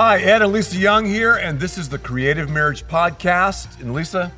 Hi, 0.00 0.20
Ed 0.20 0.42
and 0.42 0.52
Lisa 0.52 0.76
Young 0.76 1.06
here, 1.06 1.34
and 1.34 1.58
this 1.58 1.76
is 1.76 1.88
the 1.88 1.98
Creative 1.98 2.48
Marriage 2.48 2.86
Podcast. 2.86 3.80
And 3.80 3.92
Lisa, 3.92 4.30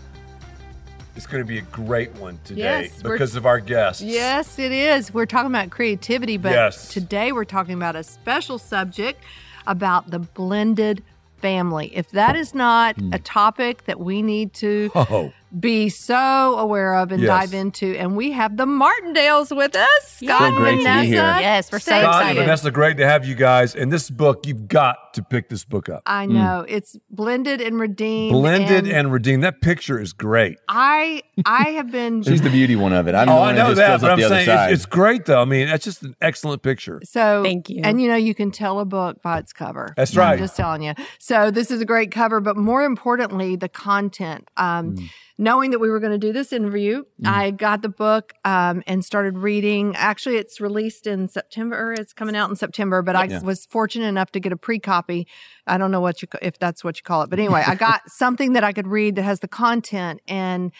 it's 1.14 1.26
going 1.26 1.42
to 1.42 1.46
be 1.46 1.58
a 1.58 1.62
great 1.70 2.10
one 2.14 2.40
today 2.44 2.84
Yes, 2.84 3.02
because 3.02 3.36
of 3.36 3.44
our 3.44 3.60
guests. 3.60 4.00
Yes, 4.00 4.58
it 4.58 4.72
is. 4.72 5.12
We're 5.12 5.26
talking 5.26 5.50
about 5.50 5.68
creativity, 5.68 6.38
but 6.38 6.52
Yes. 6.52 6.88
today 6.88 7.30
we're 7.30 7.44
talking 7.44 7.74
about 7.74 7.94
a 7.94 8.02
special 8.02 8.56
subject 8.56 9.22
about 9.66 10.10
the 10.10 10.20
blended 10.20 11.02
family. 11.42 11.94
If 11.94 12.10
that 12.12 12.36
is 12.36 12.54
not 12.54 12.96
hmm. 12.96 13.12
a 13.12 13.18
topic 13.18 13.84
that 13.84 14.00
we 14.00 14.22
need 14.22 14.54
to 14.54 14.90
Oh, 14.94 15.30
be 15.58 15.88
so 15.88 16.56
aware 16.58 16.94
of 16.94 17.10
and 17.12 17.20
Yes. 17.22 17.28
dive 17.28 17.54
into, 17.54 17.96
and 17.96 18.16
we 18.16 18.32
have 18.32 18.56
the 18.56 18.66
Martindales 18.66 19.54
with 19.56 19.74
us, 19.74 19.88
Scott 20.22 20.38
So 20.38 20.44
and 20.46 20.56
great 20.56 20.84
to 20.84 21.00
be 21.00 21.06
here. 21.06 21.16
Yes, 21.40 21.72
we're 21.72 21.78
so 21.80 21.90
Thank 21.90 22.02
Scott 22.04 22.14
and 22.22 22.30
excited. 22.30 22.40
Vanessa, 22.42 22.70
great 22.70 22.96
to 22.98 23.06
have 23.06 23.24
you 23.24 23.34
guys. 23.34 23.74
And 23.74 23.92
this 23.92 24.10
book, 24.10 24.46
you've 24.46 24.68
got 24.68 25.14
to 25.14 25.22
pick 25.22 25.48
this 25.48 25.64
book 25.64 25.88
up. 25.88 26.02
I 26.06 26.26
know 26.26 26.64
it's 26.68 26.96
blended 27.10 27.60
and 27.60 27.80
redeemed. 27.80 28.32
Blended 28.32 28.86
and 28.86 29.12
redeemed. 29.12 29.42
That 29.42 29.60
picture 29.60 29.98
is 30.00 30.12
great. 30.12 30.58
I 30.68 31.22
I 31.44 31.70
have 31.70 31.90
been 31.90 32.22
She's 32.30 32.42
the 32.42 32.50
beauty 32.50 32.76
one 32.76 32.92
of 32.92 33.08
it. 33.08 33.14
I'm 33.14 33.28
Oh, 33.28 33.42
I 33.42 33.52
know 33.52 33.74
that, 33.74 33.86
fills 33.86 34.02
but 34.02 34.10
I'm 34.12 34.20
saying 34.20 34.48
it's, 34.48 34.72
it's 34.72 34.86
great, 34.86 35.24
though. 35.26 35.40
I 35.40 35.44
mean, 35.44 35.66
that's 35.68 35.84
just 35.84 36.02
an 36.02 36.14
excellent 36.20 36.62
picture. 36.62 37.00
So 37.04 37.42
Thank 37.42 37.68
you. 37.68 37.80
And 37.82 38.00
you 38.00 38.08
know, 38.08 38.16
you 38.16 38.34
can 38.34 38.50
tell 38.50 38.78
a 38.80 38.84
book 38.84 39.20
by 39.22 39.38
its 39.38 39.52
cover. 39.52 39.94
That's 39.96 40.14
right. 40.16 40.32
I'm 40.34 40.38
just 40.38 40.56
telling 40.56 40.82
you. 40.82 40.94
So 41.18 41.50
this 41.50 41.70
is 41.70 41.80
a 41.80 41.84
great 41.84 42.10
cover, 42.12 42.40
but 42.40 42.56
more 42.56 42.82
importantly, 42.84 43.56
the 43.56 43.68
content. 43.68 44.48
Um, 44.56 44.80
Mm. 44.80 45.08
Knowing 45.40 45.70
that 45.70 45.78
we 45.78 45.88
were 45.88 46.00
going 46.00 46.12
to 46.12 46.18
do 46.18 46.34
this 46.34 46.52
interview, 46.52 47.02
I 47.24 47.50
got 47.50 47.80
the 47.80 47.88
book 47.88 48.34
um, 48.44 48.82
and 48.86 49.02
started 49.02 49.38
reading. 49.38 49.96
Actually, 49.96 50.36
it's 50.36 50.60
released 50.60 51.06
in 51.06 51.28
September. 51.28 51.94
It's 51.94 52.12
coming 52.12 52.36
out 52.36 52.50
in 52.50 52.56
September, 52.56 53.00
but 53.00 53.16
I 53.16 53.24
Yeah. 53.24 53.40
was 53.42 53.64
fortunate 53.64 54.04
enough 54.08 54.30
to 54.32 54.40
get 54.40 54.52
a 54.52 54.56
pre-copy. 54.58 55.26
I 55.66 55.78
don't 55.78 55.90
know 55.90 56.02
what 56.02 56.20
you 56.20 56.28
if 56.42 56.58
that's 56.58 56.84
what 56.84 56.98
you 56.98 57.02
call 57.04 57.22
it, 57.22 57.30
but 57.30 57.38
anyway, 57.38 57.64
I 57.66 57.74
got 57.74 58.02
something 58.10 58.52
that 58.52 58.64
I 58.64 58.74
could 58.74 58.86
read 58.86 59.16
that 59.16 59.22
has 59.22 59.40
the 59.40 59.48
content 59.48 60.20
and 60.28 60.72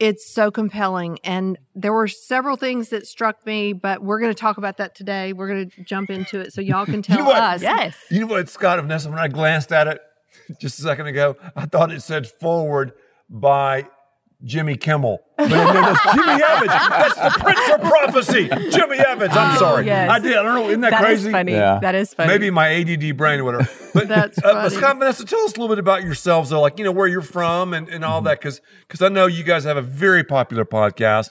it's 0.00 0.28
so 0.28 0.50
compelling. 0.50 1.20
And 1.22 1.56
there 1.76 1.92
were 1.92 2.08
several 2.08 2.56
things 2.56 2.88
that 2.88 3.06
struck 3.06 3.46
me, 3.46 3.74
but 3.74 4.02
we're 4.02 4.18
going 4.18 4.34
to 4.34 4.40
talk 4.40 4.58
about 4.58 4.78
that 4.78 4.96
today. 4.96 5.32
We're 5.32 5.46
going 5.46 5.70
to 5.70 5.84
jump 5.84 6.10
into 6.10 6.40
it 6.40 6.52
so 6.52 6.60
y'all 6.60 6.84
can 6.84 7.00
tell 7.02 7.18
know 7.18 7.26
what? 7.26 7.36
us. 7.36 7.62
Yes. 7.62 7.96
You 8.10 8.22
know 8.22 8.26
what, 8.26 8.48
Scott 8.48 8.80
and 8.80 8.88
Vanessa, 8.88 9.08
when 9.08 9.20
I 9.20 9.28
glanced 9.28 9.70
at 9.70 9.86
it 9.86 10.00
just 10.58 10.80
a 10.80 10.82
second 10.82 11.06
ago, 11.06 11.36
I 11.54 11.66
thought 11.66 11.92
it 11.92 12.02
said 12.02 12.26
forward 12.26 12.92
by 13.28 13.86
Jimmy 14.44 14.76
Kimmel. 14.76 15.18
But 15.36 15.48
no, 15.48 15.56
that's 15.56 16.14
Jimmy 16.14 16.42
Evans. 16.42 16.66
That's 16.68 17.14
the 17.14 17.40
Prince 17.42 17.70
of 17.70 17.80
Prophecy. 17.80 18.48
Jimmy 18.70 18.98
Evans. 18.98 19.32
I'm 19.34 19.58
sorry. 19.58 19.86
yes. 19.86 20.10
I 20.10 20.18
did. 20.18 20.36
I 20.36 20.42
don't 20.42 20.54
know. 20.54 20.68
Isn't 20.68 20.82
that, 20.82 21.00
crazy? 21.00 21.24
That 21.24 21.28
is 21.28 21.32
funny. 21.32 21.52
Yeah. 21.52 21.78
That 21.80 21.94
is 21.94 22.14
funny. 22.14 22.28
Maybe 22.28 22.50
my 22.50 22.74
ADD 22.74 23.16
brain 23.16 23.40
or 23.40 23.44
whatever. 23.44 23.68
But, 23.94 24.08
That's 24.08 24.38
uh, 24.38 24.42
but 24.42 24.52
funny. 24.54 24.76
Scott 24.76 24.90
and 24.90 24.98
Vanessa, 25.00 25.24
tell 25.24 25.40
us 25.40 25.52
a 25.52 25.60
little 25.60 25.68
bit 25.68 25.78
about 25.78 26.02
yourselves, 26.02 26.50
though, 26.50 26.60
like, 26.60 26.78
you 26.78 26.84
know, 26.84 26.92
where 26.92 27.06
you're 27.06 27.22
from 27.22 27.72
and, 27.72 27.88
and 27.88 28.04
all 28.04 28.20
that. 28.22 28.40
Cause, 28.40 28.60
cause 28.88 29.00
I 29.02 29.08
know 29.08 29.26
you 29.26 29.44
guys 29.44 29.64
have 29.64 29.76
a 29.76 29.82
very 29.82 30.24
popular 30.24 30.64
podcast. 30.64 31.28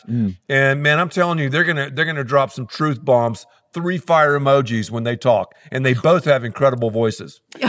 And 0.50 0.81
man, 0.81 1.00
I'm 1.00 1.09
telling 1.09 1.39
you, 1.39 1.50
they're 1.50 1.66
going 1.66 1.78
to, 1.78 1.91
they're 1.94 2.05
going 2.05 2.16
to 2.17 2.23
drop 2.23 2.52
some 2.52 2.66
truth 2.67 3.03
bombs, 3.03 3.45
three 3.73 3.97
fire 3.97 4.39
emojis 4.39 4.89
when 4.89 5.03
they 5.03 5.16
talk. 5.16 5.53
And 5.72 5.85
they 5.85 5.94
both 5.94 6.25
have 6.25 6.44
incredible 6.44 6.89
voices. 6.89 7.41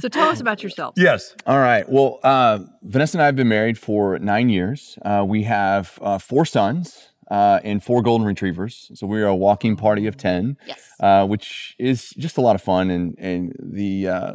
So 0.00 0.08
tell 0.08 0.28
us 0.28 0.40
about 0.40 0.62
yourself. 0.62 0.94
Yes. 0.96 1.34
All 1.46 1.58
right. 1.58 1.88
Well, 1.88 2.20
uh, 2.22 2.60
Vanessa 2.82 3.16
and 3.18 3.22
I 3.22 3.26
have 3.26 3.36
been 3.36 3.48
married 3.48 3.78
for 3.78 4.18
nine 4.18 4.48
years. 4.48 4.98
Uh, 5.04 5.24
we 5.26 5.42
have 5.44 5.98
uh, 6.02 6.18
four 6.18 6.44
sons 6.44 7.10
uh, 7.30 7.60
and 7.64 7.82
four 7.82 8.02
golden 8.02 8.26
retrievers. 8.26 8.90
So 8.94 9.06
we 9.06 9.20
are 9.22 9.26
a 9.26 9.36
walking 9.36 9.76
party 9.76 10.06
of 10.06 10.16
10, 10.16 10.56
Yes. 10.66 10.80
uh, 11.00 11.26
which 11.26 11.74
is 11.78 12.10
just 12.10 12.36
a 12.38 12.40
lot 12.40 12.54
of 12.54 12.62
fun. 12.62 12.90
And, 12.90 13.14
and 13.18 13.52
the, 13.60 14.08
uh, 14.08 14.32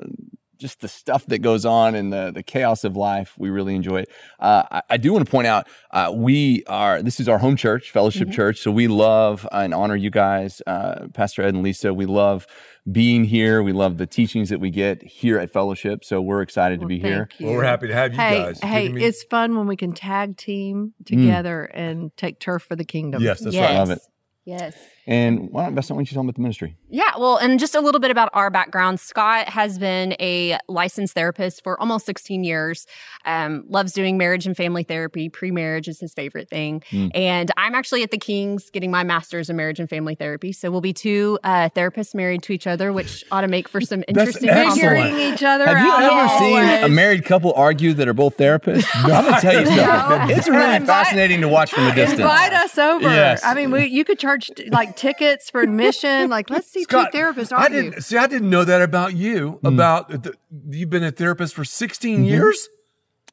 just 0.58 0.82
the 0.82 0.88
stuff 0.88 1.26
that 1.28 1.40
goes 1.40 1.66
on 1.66 1.96
and 1.96 2.14
the, 2.14 2.32
the 2.34 2.44
chaos 2.44 2.84
of 2.84 2.96
life, 2.96 3.34
we 3.38 3.50
really 3.50 3.76
enjoy 3.76 4.02
it. 4.02 4.10
Uh, 4.40 4.64
I, 4.72 4.82
I 4.92 4.98
do 4.98 5.12
want 5.12 5.26
to 5.26 5.30
point 5.32 5.48
out, 5.48 5.68
uh, 5.92 6.12
we 6.14 6.64
are, 6.68 7.02
this 7.02 7.20
is 7.20 7.28
our 7.28 7.38
home 7.38 7.56
church, 7.56 7.92
Fellowship 7.92 8.32
Church. 8.32 8.60
So 8.60 8.72
we 8.72 8.88
love 8.88 9.48
and 9.52 9.74
honor 9.74 9.96
you 9.96 10.10
guys, 10.10 10.62
uh, 10.68 11.08
Pastor 11.14 11.42
Ed 11.42 11.54
and 11.54 11.64
Lisa. 11.64 11.94
We 11.94 12.06
love 12.06 12.48
being 12.92 13.24
here. 13.24 13.64
We 13.64 13.74
love 13.74 13.98
the 13.98 14.08
teachings 14.08 14.50
that 14.50 14.60
we 14.60 14.70
get 14.70 15.02
here 15.04 15.40
at 15.40 15.52
Fellowship. 15.52 16.04
So 16.04 16.22
we're 16.22 16.42
excited 16.42 16.80
to 16.82 16.86
be 16.86 17.00
here. 17.00 17.30
You. 17.38 17.48
Well, 17.48 17.56
we're 17.56 17.64
happy 17.64 17.88
to 17.88 17.94
have 17.94 18.14
you 18.14 18.20
Hey, 18.20 18.38
guys. 18.44 18.60
hey, 18.60 18.90
me- 18.90 19.04
it's 19.04 19.24
fun 19.24 19.58
when 19.58 19.68
we 19.68 19.76
can 19.76 19.94
tag 19.94 20.38
team 20.38 20.94
together 21.06 21.64
and 21.64 22.16
take 22.18 22.40
turf 22.40 22.64
for 22.64 22.76
the 22.76 22.86
kingdom. 22.86 23.22
yes, 23.22 23.40
that's 23.40 23.56
yes. 23.56 23.70
right. 23.70 23.78
Love 23.78 23.90
it. 23.92 24.00
Yes. 24.46 24.76
And 25.06 25.50
why 25.52 25.66
don't, 25.66 25.76
Best, 25.76 25.90
why 25.92 25.96
don't 25.98 26.10
you 26.10 26.14
tell 26.16 26.22
them 26.22 26.30
about 26.30 26.36
the 26.36 26.42
ministry? 26.42 26.78
Yeah, 26.90 27.12
well, 27.18 27.38
and 27.38 27.60
just 27.60 27.76
a 27.76 27.82
little 27.82 28.00
bit 28.00 28.12
about 28.12 28.30
our 28.34 28.50
background. 28.50 29.00
Scott 29.00 29.50
has 29.50 29.78
been 29.78 30.14
a 30.20 30.58
licensed 30.70 31.14
therapist 31.14 31.64
for 31.64 31.80
almost 31.80 32.06
16 32.06 32.44
years. 32.44 32.86
Um, 33.26 33.66
loves 33.68 33.92
doing 33.94 34.18
marriage 34.18 34.46
and 34.46 34.56
family 34.56 34.84
therapy. 34.84 35.28
Pre-marriage 35.30 35.88
is 35.88 36.00
his 36.00 36.14
favorite 36.14 36.50
thing. 36.50 36.84
Mm. 36.92 37.12
And 37.14 37.52
I'm 37.58 37.76
actually 37.76 38.04
at 38.04 38.12
the 38.12 38.18
Kings 38.18 38.70
getting 38.70 38.92
my 38.92 39.04
master's 39.04 39.50
in 39.50 39.56
marriage 39.58 39.80
and 39.80 39.90
family 39.90 40.16
therapy. 40.16 40.54
So 40.54 40.72
we'll 40.72 40.82
be 40.82 40.94
two 40.94 41.40
uh, 41.44 41.70
therapists 41.76 42.16
married 42.16 42.44
to 42.44 42.54
each 42.54 42.68
other, 42.68 42.94
which 42.94 43.24
ought 43.32 43.42
to 43.42 43.48
make 43.48 43.68
for 43.68 43.82
some 43.82 44.04
interesting 44.08 44.50
excellent. 44.50 44.76
Figuring 44.76 45.34
each 45.34 45.44
other 45.44 45.66
Have 45.68 45.86
you 45.86 45.92
out. 45.92 46.04
ever 46.04 46.38
seen 46.40 46.58
always. 46.58 46.84
a 46.84 46.90
married 46.90 47.26
couple 47.26 47.54
argue 47.56 47.94
that 47.96 48.08
are 48.08 48.14
both 48.14 48.38
therapists? 48.38 48.86
I'm 48.94 49.24
going 49.24 49.34
to 49.36 49.42
tell 49.42 49.60
you 49.60 49.66
something. 49.66 50.28
No. 50.30 50.36
It's 50.38 50.48
really 50.48 50.76
Invite- 50.76 50.88
fascinating 50.88 51.42
to 51.42 51.48
watch 51.50 51.72
from 51.72 51.88
a 51.88 51.96
distance. 51.96 52.22
Invite 52.22 52.54
us 52.54 52.78
over. 52.78 53.10
Yes. 53.10 53.44
I 53.44 53.54
mean, 53.54 53.72
we, 53.72 53.88
you 53.88 54.06
could 54.06 54.20
charge 54.20 54.50
like 54.70 54.93
tickets 54.96 55.50
for 55.50 55.62
admission. 55.62 56.30
Like, 56.30 56.50
let's 56.50 56.68
see 56.68 56.84
Scott, 56.84 57.12
two 57.12 57.18
therapists 57.18 57.52
I 57.52 57.64
argue. 57.64 57.82
didn't 57.84 58.02
see. 58.04 58.18
I 58.18 58.28
didn't 58.28 58.50
know 58.50 58.64
that 58.64 58.82
about 58.82 59.16
you. 59.16 59.60
Hmm. 59.62 59.68
About 59.68 60.10
the, 60.10 60.34
you've 60.70 60.90
been 60.90 61.04
a 61.04 61.12
therapist 61.12 61.54
for 61.56 61.64
16 61.66 62.16
Mm-hmm. 62.18 62.26
years. 62.26 62.70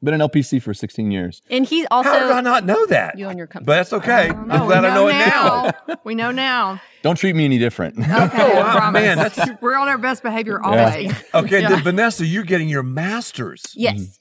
Been 0.03 0.15
an 0.19 0.21
LPC 0.27 0.59
for 0.63 0.73
16 0.73 1.11
years. 1.11 1.43
And 1.51 1.63
he 1.63 1.85
also. 1.91 2.09
How 2.09 2.15
did 2.19 2.23
I 2.23 2.37
also, 2.37 2.41
not 2.41 2.65
know 2.65 2.87
that? 2.87 3.19
You 3.19 3.27
own 3.27 3.37
your 3.37 3.45
company. 3.45 3.67
But 3.67 3.75
that's 3.75 3.93
okay. 3.93 4.29
No, 4.29 4.35
I'm 4.55 4.65
glad 4.65 4.83
I 4.83 4.95
know 4.95 5.07
it 5.07 5.11
now. 5.13 5.71
we 6.03 6.15
know 6.15 6.31
now. 6.31 6.81
Don't 7.03 7.17
treat 7.17 7.35
me 7.35 7.45
any 7.45 7.59
different. 7.59 7.99
Okay, 7.99 8.09
I 8.11 8.53
wow, 8.55 8.77
promise. 8.77 8.99
man, 8.99 9.17
that's- 9.19 9.49
We're 9.61 9.77
on 9.77 9.87
our 9.89 9.99
best 9.99 10.23
behavior 10.23 10.59
always. 10.59 11.11
Okay, 11.35 11.61
Yeah. 11.61 11.69
then 11.69 11.83
Vanessa, 11.83 12.25
you're 12.25 12.41
getting 12.43 12.67
your 12.67 12.81
master's. 12.81 13.63
yes. 13.75 14.17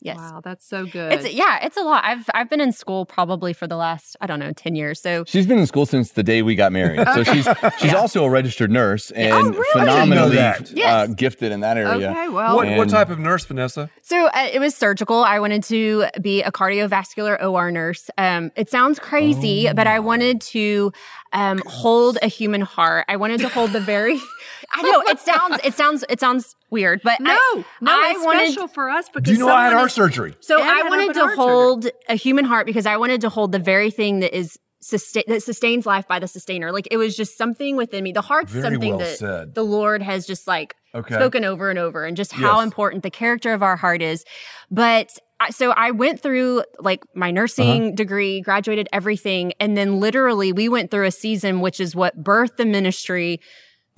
Yes. 0.00 0.16
Wow, 0.16 0.40
that's 0.44 0.64
so 0.64 0.86
good. 0.86 1.12
It's 1.12 1.32
yeah, 1.32 1.64
it's 1.64 1.76
a 1.76 1.82
lot. 1.82 2.04
I've 2.04 2.28
I've 2.32 2.48
been 2.48 2.60
in 2.60 2.72
school 2.72 3.04
probably 3.04 3.52
for 3.52 3.66
the 3.66 3.76
last 3.76 4.16
I 4.20 4.26
don't 4.26 4.38
know 4.38 4.52
ten 4.52 4.74
years. 4.76 5.00
So 5.00 5.24
She's 5.26 5.46
been 5.46 5.58
in 5.58 5.66
school 5.66 5.86
since 5.86 6.12
the 6.12 6.22
day 6.22 6.42
we 6.42 6.54
got 6.54 6.70
married. 6.72 7.06
So 7.14 7.24
she's 7.24 7.48
she's 7.78 7.94
also 7.94 8.24
a 8.24 8.30
registered 8.30 8.70
nurse 8.70 9.10
and 9.10 9.32
Oh, 9.34 9.50
really? 9.50 9.64
phenomenally 9.72 10.38
I 10.38 10.52
didn't 10.58 10.76
know 10.76 10.82
that. 10.84 10.88
uh, 11.00 11.06
Yes. 11.06 11.14
gifted 11.14 11.52
in 11.52 11.60
that 11.60 11.76
area. 11.76 12.10
okay, 12.10 12.28
well, 12.28 12.56
What, 12.56 12.68
what 12.76 12.88
type 12.88 13.10
of 13.10 13.18
nurse, 13.18 13.44
Vanessa? 13.44 13.90
So 14.02 14.26
uh, 14.26 14.48
it 14.52 14.60
was 14.60 14.74
surgical. 14.74 15.22
I 15.24 15.40
wanted 15.40 15.64
to 15.64 16.06
be 16.22 16.42
a 16.42 16.50
cardiovascular 16.52 17.42
OR 17.42 17.70
nurse. 17.70 18.10
Um, 18.16 18.52
it 18.56 18.70
sounds 18.70 18.98
crazy, 18.98 19.68
but 19.74 19.86
I 19.86 19.98
wanted 20.00 20.40
to 20.42 20.92
um, 21.32 21.60
hold 21.66 22.18
a 22.22 22.26
human 22.28 22.60
heart. 22.60 23.04
I 23.08 23.16
wanted 23.16 23.40
to 23.40 23.48
hold 23.48 23.72
the 23.72 23.80
very. 23.80 24.20
I 24.72 24.82
know 24.82 25.02
it 25.06 25.18
sounds 25.20 25.58
it 25.64 25.74
sounds 25.74 26.04
it 26.08 26.20
sounds 26.20 26.54
weird, 26.70 27.00
but 27.02 27.20
no, 27.20 27.32
I, 27.32 27.64
no, 27.80 27.92
I 27.92 28.12
it's 28.16 28.24
wanted. 28.24 28.52
special 28.52 28.68
for 28.68 28.90
us 28.90 29.08
because 29.08 29.24
Do 29.26 29.32
you 29.32 29.38
know 29.38 29.48
I 29.48 29.62
had 29.62 29.68
someone 29.70 29.78
heart 29.78 29.90
surgery? 29.92 30.34
So 30.40 30.60
Ed 30.60 30.64
I 30.68 30.74
had 30.78 30.88
wanted 30.90 31.14
to 31.14 31.20
heart 31.20 31.30
surgery. 31.36 31.44
hold 31.44 31.86
a 32.08 32.14
human 32.14 32.44
heart 32.44 32.66
because 32.66 32.86
I 32.86 32.96
wanted 32.96 33.20
to 33.22 33.28
hold 33.28 33.52
the 33.52 33.58
very 33.58 33.90
thing 33.90 34.20
that 34.20 34.36
is 34.36 34.58
sustain 34.80 35.24
that 35.26 35.42
sustains 35.42 35.86
life 35.86 36.06
by 36.06 36.18
the 36.18 36.28
sustainer. 36.28 36.70
Like 36.70 36.86
it 36.90 36.96
was 36.98 37.16
just 37.16 37.36
something 37.36 37.76
within 37.76 38.04
me. 38.04 38.12
The 38.12 38.20
heart's 38.20 38.52
Very 38.52 38.62
something 38.74 38.90
well 38.90 38.98
that 38.98 39.18
said. 39.18 39.54
the 39.54 39.64
Lord 39.64 40.02
has 40.02 40.26
just 40.26 40.46
like 40.46 40.74
Okay. 40.94 41.14
spoken 41.14 41.44
over 41.44 41.68
and 41.70 41.78
over, 41.78 42.04
and 42.04 42.16
just 42.16 42.32
how 42.32 42.58
Yes. 42.58 42.64
important 42.64 43.02
the 43.02 43.10
character 43.10 43.52
of 43.52 43.62
our 43.62 43.76
heart 43.76 44.00
is. 44.02 44.24
But 44.70 45.10
so 45.50 45.70
I 45.72 45.90
went 45.92 46.20
through 46.20 46.62
like 46.78 47.02
my 47.14 47.30
nursing 47.30 47.82
Uh-huh. 47.86 47.94
degree, 47.94 48.40
graduated 48.40 48.88
everything, 48.92 49.52
and 49.60 49.76
then 49.76 50.00
literally 50.00 50.52
we 50.52 50.68
went 50.68 50.90
through 50.90 51.06
a 51.06 51.10
season 51.12 51.60
which 51.60 51.78
is 51.80 51.94
what 51.96 52.22
birthed 52.22 52.56
the 52.56 52.64
ministry. 52.66 53.40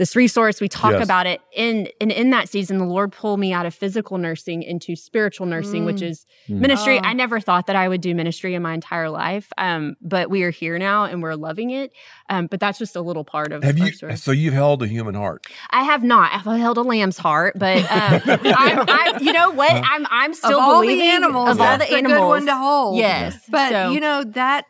This 0.00 0.16
resource, 0.16 0.62
we 0.62 0.68
talk 0.70 0.92
Yes. 0.92 1.04
about 1.04 1.26
it 1.26 1.42
in 1.54 1.86
and 2.00 2.10
in 2.10 2.30
that 2.30 2.48
season, 2.48 2.78
the 2.78 2.86
Lord 2.86 3.12
pulled 3.12 3.38
me 3.38 3.52
out 3.52 3.66
of 3.66 3.74
physical 3.74 4.16
nursing 4.16 4.62
into 4.62 4.96
spiritual 4.96 5.44
nursing, 5.46 5.84
which 5.84 6.00
is 6.00 6.24
ministry. 6.48 6.96
Oh. 6.98 7.02
I 7.04 7.12
never 7.12 7.38
thought 7.38 7.66
that 7.66 7.76
I 7.76 7.86
would 7.86 8.00
do 8.00 8.14
ministry 8.14 8.54
in 8.54 8.62
my 8.62 8.72
entire 8.72 9.10
life, 9.10 9.52
um, 9.58 9.96
but 10.00 10.30
we 10.30 10.42
are 10.44 10.48
here 10.50 10.78
now 10.78 11.04
and 11.04 11.22
we're 11.22 11.34
loving 11.34 11.68
it. 11.68 11.92
Um, 12.30 12.46
but 12.46 12.60
that's 12.60 12.78
just 12.78 12.96
a 12.96 13.02
little 13.02 13.24
part 13.24 13.52
of 13.52 13.62
Have 13.62 13.76
you? 13.76 13.92
story. 13.92 14.16
So 14.16 14.30
you've 14.32 14.54
held 14.54 14.82
a 14.82 14.86
human 14.88 15.14
heart. 15.14 15.46
I 15.68 15.82
have 15.82 16.02
not. 16.02 16.32
I've 16.32 16.44
held 16.58 16.78
a 16.78 16.82
lamb's 16.82 17.18
heart, 17.18 17.58
but 17.58 17.76
um, 17.92 18.22
I'm, 18.56 18.84
I'm, 18.88 19.22
you 19.22 19.34
know 19.34 19.50
what? 19.50 19.70
I'm 19.70 20.06
I'm 20.10 20.30
Of 20.30 20.36
still 20.38 20.58
all 20.60 20.80
the 20.80 21.02
animals, 21.02 21.50
of 21.50 21.60
all 21.60 21.76
that's 21.76 21.90
the 21.90 21.94
a 21.94 21.98
animals. 21.98 22.18
good 22.20 22.26
one 22.26 22.46
to 22.46 22.56
hold. 22.56 22.96
Yes, 22.96 23.38
But 23.50 23.70
So- 23.70 23.90
you 23.90 24.00
know 24.00 24.24
that 24.24 24.64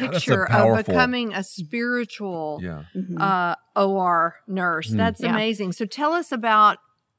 God, 0.00 0.12
that's 0.14 0.24
picture 0.24 0.50
of 0.50 0.86
becoming 0.86 1.32
a 1.34 1.42
spiritual 1.42 2.60
Yeah. 2.62 2.84
Mhm. 2.96 3.20
uh, 3.20 3.54
OR 3.76 4.36
nurse. 4.46 4.88
That's 4.90 5.20
Yeah. 5.20 5.30
amazing. 5.30 5.72
So 5.72 5.84
tell 5.84 6.12
us 6.12 6.32
about 6.32 6.78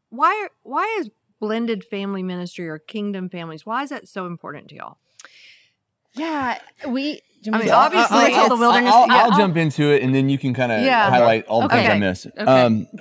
why 0.10 0.48
why 0.63 0.98
is 1.00 1.10
blended 1.39 1.83
family 1.83 2.22
ministry 2.24 2.68
or 2.69 2.78
kingdom 2.78 3.30
families? 3.30 3.66
Why 3.66 3.83
is 3.83 3.89
that 3.89 4.07
so 4.07 4.25
important 4.28 4.68
to 4.69 4.75
y'all? 4.75 4.98
yeah, 6.13 6.60
we. 6.88 7.22
I 7.51 7.57
mean, 7.57 7.68
So 7.68 7.74
I'll- 7.74 7.86
obviously, 7.88 8.18
I'll, 8.18 8.25
I'll- 8.36 8.39
all 8.42 8.50
the 8.50 8.56
wilderness. 8.57 8.94
I'll, 8.94 9.07
Yeah, 9.07 9.13
I'll 9.16 9.31
I'll- 9.31 9.38
jump 9.38 9.57
into 9.57 9.84
it, 9.92 10.04
and 10.04 10.13
then 10.13 10.30
you 10.30 10.38
can 10.38 10.54
kind 10.54 10.72
of 10.72 10.84
Yeah. 10.84 11.10
highlight 11.10 11.45
all 11.48 11.62
the 11.63 11.69
things 11.69 11.89
I 11.89 11.98
miss. 11.98 12.27
Okay. 12.27 12.44
Um, 12.44 12.88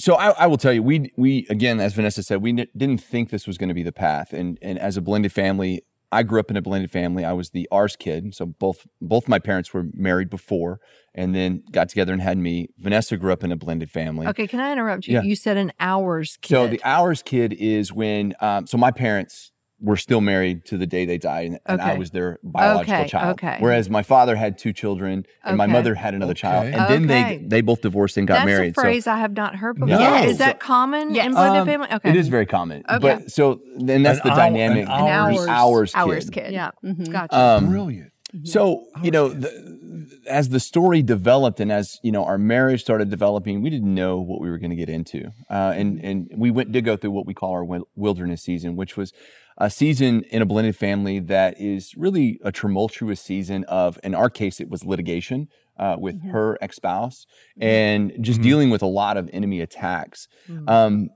So 0.00 0.14
I, 0.14 0.28
I 0.30 0.46
will 0.46 0.58
tell 0.58 0.72
you, 0.72 0.80
we 0.80 1.10
we 1.16 1.44
again, 1.50 1.80
as 1.80 1.92
Vanessa 1.92 2.22
said, 2.22 2.40
we 2.40 2.50
n- 2.50 2.68
didn't 2.76 2.98
think 3.02 3.30
this 3.30 3.48
was 3.48 3.58
going 3.58 3.66
to 3.68 3.74
be 3.74 3.82
the 3.82 3.90
path, 3.90 4.32
and 4.32 4.56
and 4.62 4.78
as 4.78 4.96
a 4.96 5.00
blended 5.00 5.32
family, 5.32 5.82
I 6.10 6.22
grew 6.22 6.40
up 6.40 6.50
in 6.50 6.56
a 6.56 6.62
blended 6.62 6.90
family. 6.90 7.24
I 7.24 7.32
was 7.32 7.50
the 7.50 7.68
ours 7.70 7.96
kid, 7.96 8.34
so 8.34 8.46
both 8.46 8.86
both 9.00 9.28
my 9.28 9.38
parents 9.38 9.74
were 9.74 9.86
married 9.92 10.30
before, 10.30 10.80
and 11.14 11.34
then 11.34 11.62
got 11.70 11.88
together 11.88 12.12
and 12.12 12.22
had 12.22 12.38
me. 12.38 12.68
Vanessa 12.78 13.16
grew 13.16 13.32
up 13.32 13.44
in 13.44 13.52
a 13.52 13.56
blended 13.56 13.90
family. 13.90 14.26
Okay, 14.26 14.46
can 14.46 14.60
I 14.60 14.72
interrupt 14.72 15.06
you? 15.06 15.14
Yeah. 15.14 15.22
You 15.22 15.36
said 15.36 15.56
an 15.56 15.72
hours 15.78 16.38
kid. 16.40 16.54
So 16.54 16.66
the 16.66 16.80
ours 16.82 17.22
kid 17.22 17.52
is 17.52 17.92
when. 17.92 18.34
Um, 18.40 18.66
so 18.66 18.78
my 18.78 18.90
parents 18.90 19.52
were 19.80 19.96
still 19.96 20.20
married 20.20 20.64
to 20.64 20.76
the 20.76 20.86
day 20.86 21.04
they 21.04 21.18
died, 21.18 21.46
and, 21.46 21.58
and 21.66 21.80
I 21.80 21.94
was 21.94 22.10
their 22.10 22.40
biological 22.42 22.94
Okay, 22.94 23.08
child. 23.08 23.32
okay. 23.38 23.56
Whereas 23.60 23.88
my 23.88 24.02
father 24.02 24.34
had 24.34 24.58
two 24.58 24.72
children, 24.72 25.24
and 25.44 25.56
my 25.56 25.66
mother 25.66 25.94
had 25.94 26.14
another 26.14 26.34
child, 26.34 26.66
and 26.66 26.74
then 26.90 27.04
Okay. 27.04 27.38
they 27.38 27.44
they 27.46 27.60
both 27.60 27.82
divorced 27.82 28.16
and 28.16 28.26
got 28.26 28.34
That's 28.38 28.46
married. 28.46 28.72
a 28.72 28.74
So- 28.74 28.82
phrase 28.82 29.06
I 29.06 29.18
have 29.18 29.34
not 29.34 29.54
heard 29.56 29.74
before. 29.74 29.88
No. 29.98 30.22
Is 30.24 30.38
that 30.38 30.58
common 30.58 31.14
Yes. 31.14 31.26
in 31.26 31.32
blended 31.32 31.60
Um, 31.62 31.66
family? 31.68 31.88
Okay. 31.92 32.10
It 32.10 32.16
is 32.16 32.26
very 32.28 32.46
common. 32.46 32.82
Okay. 32.88 32.98
But 32.98 33.30
so 33.30 33.60
then 33.76 34.02
that's 34.02 34.18
An 34.20 34.26
the 34.26 34.30
hour- 34.32 34.36
dynamic. 34.36 34.84
an 34.86 34.90
hours- 34.90 35.42
An 35.44 35.48
hours 35.48 35.92
kid. 35.94 36.00
Ours 36.00 36.30
kid. 36.30 36.52
Yeah, 36.52 36.70
Mhm. 36.84 37.10
gotcha. 37.12 37.38
Um, 37.38 37.66
Brilliant. 37.68 38.12
So 38.44 38.84
you 39.02 39.10
know, 39.10 39.28
the, 39.28 40.08
as 40.28 40.50
the 40.50 40.60
story 40.60 41.02
developed, 41.02 41.60
and 41.60 41.72
as 41.72 41.98
you 42.02 42.12
know, 42.12 42.24
our 42.24 42.36
marriage 42.36 42.80
started 42.82 43.08
developing, 43.10 43.62
we 43.62 43.70
didn't 43.70 43.94
know 43.94 44.18
what 44.18 44.40
we 44.42 44.50
were 44.50 44.58
going 44.58 44.70
to 44.70 44.76
get 44.76 44.90
into, 44.90 45.30
uh, 45.48 45.72
and 45.76 45.98
and 46.04 46.28
we 46.36 46.50
went 46.50 46.70
did 46.72 46.84
go 46.84 46.96
through 46.96 47.12
what 47.12 47.26
we 47.26 47.32
call 47.32 47.52
our 47.52 47.64
wilderness 47.96 48.42
season, 48.42 48.76
which 48.76 48.96
was 48.98 49.12
a 49.60 49.68
season 49.70 50.22
in 50.30 50.40
a 50.40 50.46
blended 50.46 50.76
family 50.76 51.18
that 51.18 51.60
is 51.60 51.94
really 51.96 52.38
a 52.44 52.52
tumultuous 52.52 53.20
season 53.20 53.64
of, 53.64 53.98
in 54.04 54.14
our 54.14 54.30
case, 54.30 54.60
it 54.60 54.68
was 54.70 54.84
litigation 54.84 55.48
uh, 55.76 55.96
with 55.98 56.22
her 56.30 56.56
ex 56.60 56.76
spouse, 56.76 57.26
and 57.60 58.12
just 58.20 58.40
Mhm. 58.40 58.42
dealing 58.44 58.70
with 58.70 58.82
a 58.82 58.86
lot 58.86 59.16
of 59.16 59.28
enemy 59.32 59.60
attacks. 59.60 60.26
Mm. 60.48 60.68
Um, 60.68 61.08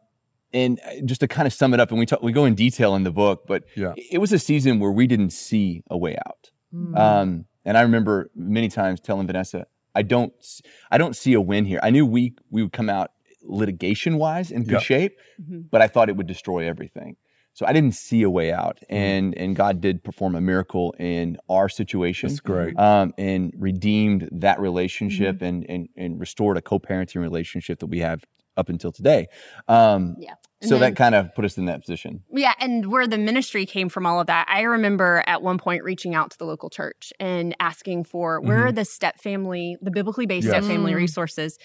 and 0.53 0.79
uh, 0.87 1.01
just 1.05 1.21
to 1.21 1.29
kind 1.29 1.47
of 1.47 1.53
sum 1.53 1.73
it 1.75 1.81
up, 1.81 1.91
and 1.91 1.99
we 1.99 2.07
talk, 2.07 2.23
we 2.23 2.31
go 2.33 2.45
in 2.45 2.55
detail 2.55 2.95
in 2.95 3.03
the 3.05 3.11
book, 3.11 3.45
but 3.47 3.65
Yeah. 3.77 3.95
it 3.97 4.19
was 4.19 4.33
a 4.33 4.39
season 4.39 4.79
where 4.79 4.93
we 4.93 5.07
didn't 5.07 5.31
see 5.31 5.83
a 5.91 5.97
way 5.97 6.17
out. 6.27 6.51
Mm. 6.75 6.97
Um, 6.99 7.45
and 7.65 7.77
I 7.79 7.83
remember 7.83 8.31
many 8.37 8.69
times 8.69 9.01
telling 9.01 9.27
Vanessa, 9.27 9.67
I 9.95 10.03
don't, 10.03 10.33
I 10.91 10.99
don't 10.99 11.15
see 11.17 11.33
a 11.35 11.41
win 11.41 11.65
here. 11.65 11.81
I 11.83 11.91
knew 11.91 12.05
we 12.07 12.35
we 12.51 12.63
would 12.63 12.73
come 12.73 12.89
out 12.91 13.11
litigation 13.43 14.17
wise 14.19 14.51
in 14.53 14.63
good 14.63 14.75
Yeah. 14.75 14.79
shape, 14.79 15.19
Mhm. 15.41 15.65
but 15.71 15.83
I 15.83 15.89
thought 15.89 16.09
it 16.09 16.17
would 16.17 16.27
destroy 16.29 16.67
everything. 16.69 17.17
So 17.55 17.67
I 17.67 17.73
didn't 17.73 17.95
see 17.95 18.23
a 18.23 18.31
way 18.31 18.53
out, 18.53 18.79
Mm-hmm. 18.83 18.95
and 18.95 19.39
and 19.39 19.57
God 19.57 19.81
did 19.81 20.03
perform 20.03 20.35
a 20.35 20.41
miracle 20.41 20.95
in 20.99 21.37
our 21.49 21.69
situation, 21.69 22.29
That's 22.31 22.41
great. 22.41 22.79
um, 22.79 23.13
and 23.19 23.53
redeemed 23.57 24.29
that 24.33 24.59
relationship 24.61 25.37
Mm-hmm. 25.37 25.45
and 25.45 25.67
and 25.71 25.89
and 25.97 26.21
restored 26.21 26.57
a 26.57 26.63
co-parenting 26.63 27.21
relationship 27.21 27.79
that 27.81 27.87
we 27.87 27.99
have 28.01 28.25
up 28.57 28.69
until 28.69 28.93
today. 28.93 29.29
Um, 29.69 30.15
Yeah. 30.19 30.35
And 30.61 30.69
so 30.69 30.79
then- 30.79 30.93
that 30.93 30.97
kind 30.97 31.15
of 31.15 31.35
put 31.35 31.45
us 31.45 31.57
in 31.59 31.65
that 31.67 31.81
position. 31.81 32.23
Yeah, 32.31 32.53
and 32.61 32.87
where 32.93 33.07
the 33.07 33.17
ministry 33.19 33.65
came 33.67 33.89
from 33.89 34.07
all 34.07 34.21
of 34.21 34.27
that, 34.29 34.47
I 34.49 34.63
remember 34.63 35.25
at 35.27 35.43
one 35.43 35.59
point 35.59 35.83
reaching 35.85 36.15
out 36.15 36.31
to 36.33 36.39
the 36.39 36.45
local 36.45 36.69
church 36.71 37.13
and 37.19 37.57
asking 37.61 38.05
for 38.05 38.41
where 38.41 38.67
are 38.67 38.73
the 38.73 38.85
step 38.85 39.21
family, 39.21 39.77
the 39.81 39.91
biblically 39.91 40.27
based 40.27 40.47
Yes. 40.47 40.53
step 40.53 40.65
family 40.65 40.93
Mm. 40.93 40.97
resources. 40.97 41.59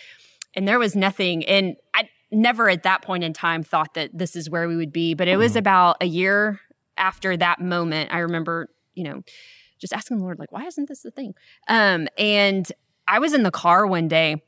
And 0.56 0.66
there 0.68 0.80
was 0.80 0.96
nothing. 0.96 1.46
And 1.46 1.76
I 1.94 2.10
never 2.32 2.70
at 2.70 2.84
that 2.84 3.02
point 3.02 3.24
in 3.24 3.34
time 3.34 3.64
thought 3.64 3.94
that 3.94 4.10
this 4.14 4.36
is 4.36 4.50
where 4.50 4.68
we 4.68 4.76
would 4.76 4.92
be. 4.92 5.14
But 5.14 5.28
it 5.28 5.38
was 5.38 5.56
about 5.56 5.98
a 6.02 6.06
year 6.06 6.60
after 6.98 7.38
that 7.38 7.60
moment. 7.60 8.14
I 8.14 8.20
remember, 8.20 8.70
you 8.96 9.04
know, 9.04 9.22
just 9.80 9.94
asking 9.94 10.18
the 10.18 10.24
Lord, 10.24 10.40
like, 10.40 10.52
why 10.52 10.66
isn't 10.66 10.88
this 10.88 11.02
the 11.02 11.12
thing? 11.12 11.34
Um, 11.68 12.08
and 12.18 12.70
I 13.08 13.20
was 13.20 13.34
in 13.34 13.44
the 13.44 13.52
car 13.52 13.86
one 13.88 14.08
day 14.08 14.42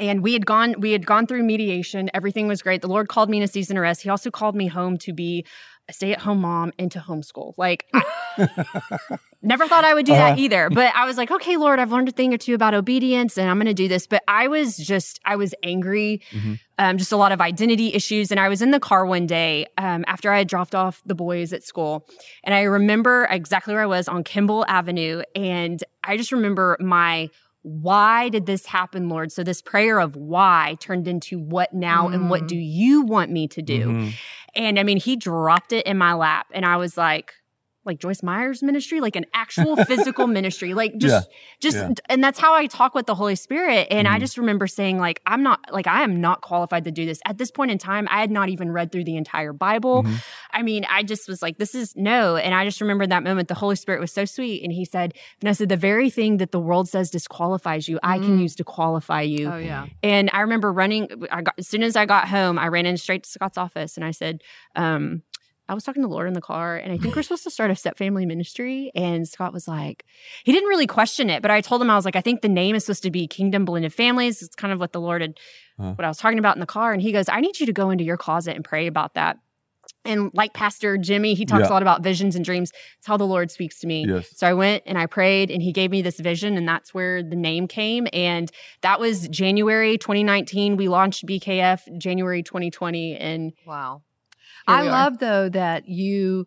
and 0.00 0.22
we 0.22 0.32
had 0.32 0.46
gone 0.46 0.74
we 0.80 0.92
had 0.92 1.06
gone 1.06 1.26
through 1.26 1.42
mediation. 1.44 2.10
Everything 2.14 2.48
was 2.48 2.62
great. 2.62 2.80
The 2.82 2.88
lord 2.88 3.08
called 3.08 3.28
me 3.30 3.36
in 3.36 3.42
a 3.42 3.48
season 3.48 3.76
of 3.76 3.82
rest. 3.82 4.02
He 4.02 4.08
also 4.08 4.30
called 4.30 4.56
me 4.56 4.66
home 4.66 4.96
to 4.98 5.12
be 5.12 5.44
a 5.88 5.92
stay-at-home 5.92 6.40
mom 6.40 6.72
and 6.78 6.90
to 6.92 7.00
homeschool. 7.00 7.54
Like 7.56 7.86
never 9.42 9.66
thought 9.66 9.84
i 9.84 9.94
would 9.94 10.04
do 10.06 10.12
that 10.12 10.32
Uh-huh. 10.32 10.40
either 10.40 10.70
but 10.70 10.94
i 10.94 11.04
was 11.06 11.16
like 11.16 11.30
okay 11.30 11.56
lord 11.56 11.78
i've 11.78 11.90
learned 11.90 12.08
a 12.08 12.12
thing 12.12 12.32
or 12.34 12.38
two 12.38 12.54
about 12.54 12.74
obedience 12.74 13.38
and 13.38 13.48
i'm 13.48 13.56
going 13.56 13.66
to 13.66 13.74
do 13.74 13.88
this. 13.88 14.06
But 14.06 14.22
i 14.28 14.46
was 14.48 14.76
just 14.76 15.18
i 15.24 15.34
was 15.36 15.54
angry 15.62 16.20
Mhm. 16.32 16.58
um, 16.78 16.96
just 16.98 17.10
a 17.12 17.16
lot 17.16 17.32
of 17.32 17.40
identity 17.40 17.92
issues 17.94 18.30
and 18.30 18.38
i 18.38 18.48
was 18.48 18.60
in 18.62 18.70
the 18.70 18.80
car 18.80 19.06
one 19.06 19.26
day 19.26 19.66
um, 19.78 20.04
after 20.06 20.30
i 20.32 20.38
had 20.38 20.48
dropped 20.48 20.74
off 20.74 21.02
the 21.06 21.14
boys 21.14 21.52
at 21.52 21.62
school 21.64 22.06
and 22.44 22.54
i 22.54 22.62
remember 22.62 23.26
exactly 23.30 23.72
where 23.74 23.82
i 23.82 23.86
was 23.86 24.08
on 24.08 24.22
kimball 24.24 24.64
avenue 24.68 25.22
and 25.34 25.82
i 26.04 26.16
just 26.16 26.32
remember 26.32 26.76
my 26.80 27.28
why 27.62 28.28
did 28.30 28.46
this 28.46 28.66
happen, 28.66 29.08
Lord? 29.08 29.32
So 29.32 29.44
this 29.44 29.60
prayer 29.60 30.00
of 30.00 30.16
why 30.16 30.76
turned 30.80 31.06
into 31.06 31.38
what 31.38 31.74
now 31.74 32.08
and 32.08 32.30
what 32.30 32.42
Mm. 32.44 32.48
do 32.48 32.56
you 32.56 33.02
want 33.02 33.30
me 33.30 33.46
to 33.48 33.60
do? 33.62 33.88
Mhm. 33.92 34.12
And 34.54 34.78
I 34.78 34.82
mean, 34.82 34.96
he 34.96 35.16
dropped 35.16 35.72
it 35.72 35.86
in 35.86 35.98
my 35.98 36.14
lap 36.14 36.46
and 36.52 36.64
I 36.64 36.76
was 36.76 36.96
like, 36.96 37.34
like 37.90 37.98
Joyce 37.98 38.22
Meyer's 38.22 38.62
ministry, 38.62 39.00
like 39.00 39.16
an 39.16 39.26
actual 39.34 39.76
physical 39.90 40.26
ministry, 40.26 40.74
like 40.74 40.96
just, 40.96 41.28
just, 41.60 41.76
Yeah. 41.76 41.90
and 42.08 42.22
that's 42.22 42.38
how 42.38 42.54
I 42.54 42.66
talk 42.66 42.94
with 42.94 43.06
the 43.06 43.14
Holy 43.16 43.34
Spirit. 43.34 43.88
And 43.90 44.06
I 44.06 44.16
Mhm. 44.16 44.20
just 44.20 44.38
remember 44.38 44.66
saying, 44.66 44.98
like, 44.98 45.20
I'm 45.26 45.42
not, 45.42 45.58
like, 45.72 45.86
I 45.88 46.02
am 46.04 46.20
not 46.20 46.40
qualified 46.40 46.84
to 46.84 46.90
do 46.92 47.04
this. 47.04 47.20
At 47.26 47.36
this 47.38 47.50
point 47.50 47.70
in 47.72 47.78
time, 47.78 48.06
I 48.10 48.20
had 48.20 48.30
not 48.30 48.48
even 48.48 48.70
read 48.70 48.92
through 48.92 49.04
the 49.04 49.16
entire 49.16 49.52
Bible. 49.52 50.04
Mhm. 50.04 50.22
I 50.52 50.62
mean, 50.62 50.86
I 50.88 51.02
just 51.02 51.28
was 51.28 51.42
like, 51.42 51.58
this 51.58 51.74
is 51.74 51.94
no. 51.96 52.36
And 52.36 52.54
I 52.54 52.64
just 52.64 52.80
remember 52.80 53.06
that 53.06 53.22
moment, 53.24 53.48
the 53.48 53.54
Holy 53.54 53.76
Spirit 53.76 54.00
was 54.00 54.12
so 54.12 54.24
sweet. 54.24 54.62
And 54.62 54.72
he 54.72 54.84
said, 54.84 55.14
Vanessa, 55.40 55.66
the 55.66 55.76
very 55.76 56.10
thing 56.10 56.36
that 56.36 56.52
the 56.52 56.60
world 56.60 56.88
says 56.88 57.10
disqualifies 57.10 57.88
you, 57.88 57.98
I 58.02 58.18
can 58.18 58.38
Mm. 58.38 58.42
use 58.42 58.54
to 58.56 58.64
qualify 58.64 59.22
you. 59.22 59.50
oh 59.52 59.56
yeah. 59.58 59.86
And 60.02 60.30
I 60.32 60.40
remember 60.42 60.72
running, 60.72 61.08
I 61.30 61.42
got, 61.42 61.54
as 61.58 61.66
soon 61.66 61.82
as 61.82 61.96
I 61.96 62.06
got 62.06 62.28
home, 62.28 62.58
I 62.58 62.68
ran 62.68 62.86
in 62.86 62.96
straight 62.96 63.24
to 63.24 63.30
Scott's 63.30 63.58
office 63.58 63.96
and 63.96 64.04
I 64.04 64.12
said, 64.12 64.42
um, 64.76 65.22
I 65.70 65.74
was 65.74 65.84
talking 65.84 66.02
to 66.02 66.08
the 66.08 66.12
Lord 66.12 66.26
in 66.26 66.34
the 66.34 66.40
car, 66.40 66.76
and 66.76 66.92
I 66.92 66.98
think 66.98 67.14
we're 67.14 67.22
supposed 67.28 67.44
to 67.44 67.50
start 67.50 67.70
a 67.70 67.76
step 67.76 67.96
family 67.96 68.26
ministry. 68.26 68.90
And 68.94 69.26
Scott 69.28 69.52
was 69.52 69.68
like, 69.68 70.04
he 70.44 70.52
didn't 70.52 70.68
really 70.68 70.86
question 70.86 71.30
it, 71.30 71.42
but 71.42 71.50
I 71.50 71.60
told 71.60 71.80
him, 71.80 71.90
I 71.90 71.94
was 71.96 72.04
like, 72.04 72.16
I 72.16 72.20
think 72.20 72.42
the 72.42 72.48
name 72.48 72.74
is 72.74 72.84
supposed 72.84 73.04
to 73.04 73.10
be 73.10 73.26
Kingdom 73.28 73.64
Blended 73.64 73.94
Families. 73.94 74.42
It's 74.42 74.56
kind 74.56 74.72
of 74.72 74.80
what 74.80 74.92
the 74.92 75.00
Lord 75.00 75.22
had, 75.22 75.38
Huh. 75.78 75.92
what 75.94 76.04
I 76.04 76.08
was 76.08 76.18
talking 76.18 76.38
about 76.38 76.56
in 76.56 76.60
the 76.60 76.66
car. 76.66 76.92
And 76.92 77.00
he 77.00 77.12
goes, 77.12 77.28
I 77.28 77.40
need 77.40 77.58
you 77.60 77.66
to 77.66 77.72
go 77.72 77.88
into 77.90 78.04
your 78.04 78.16
closet 78.18 78.54
and 78.56 78.64
pray 78.64 78.86
about 78.86 79.14
that. 79.14 79.38
And 80.04 80.30
like 80.34 80.52
Pastor 80.54 80.96
Jimmy, 80.98 81.34
he 81.34 81.44
talks 81.46 81.62
Yeah. 81.62 81.68
a 81.68 81.72
lot 81.74 81.82
about 81.82 82.02
visions 82.02 82.36
and 82.36 82.44
dreams. 82.44 82.70
It's 82.98 83.06
how 83.06 83.16
the 83.16 83.26
Lord 83.26 83.50
speaks 83.50 83.80
to 83.80 83.86
me. 83.86 84.06
Yes. 84.08 84.28
So 84.36 84.46
I 84.46 84.52
went 84.54 84.82
and 84.86 84.98
I 84.98 85.06
prayed, 85.06 85.50
and 85.50 85.62
he 85.62 85.72
gave 85.72 85.90
me 85.90 86.00
this 86.02 86.18
vision, 86.20 86.56
and 86.56 86.66
that's 86.68 86.92
where 86.94 87.22
the 87.22 87.36
name 87.36 87.66
came. 87.68 88.06
And 88.12 88.50
that 88.82 88.98
was 89.00 89.28
January 89.28 89.96
2019. 89.98 90.76
We 90.76 90.88
launched 90.88 91.26
BKF 91.26 91.82
January 91.98 92.42
2020, 92.42 93.16
and 93.16 93.52
Wow. 93.66 94.02
Here 94.70 94.78
I 94.84 94.88
are. 94.88 94.90
love 94.90 95.18
though 95.18 95.48
that 95.48 95.88
you 95.88 96.46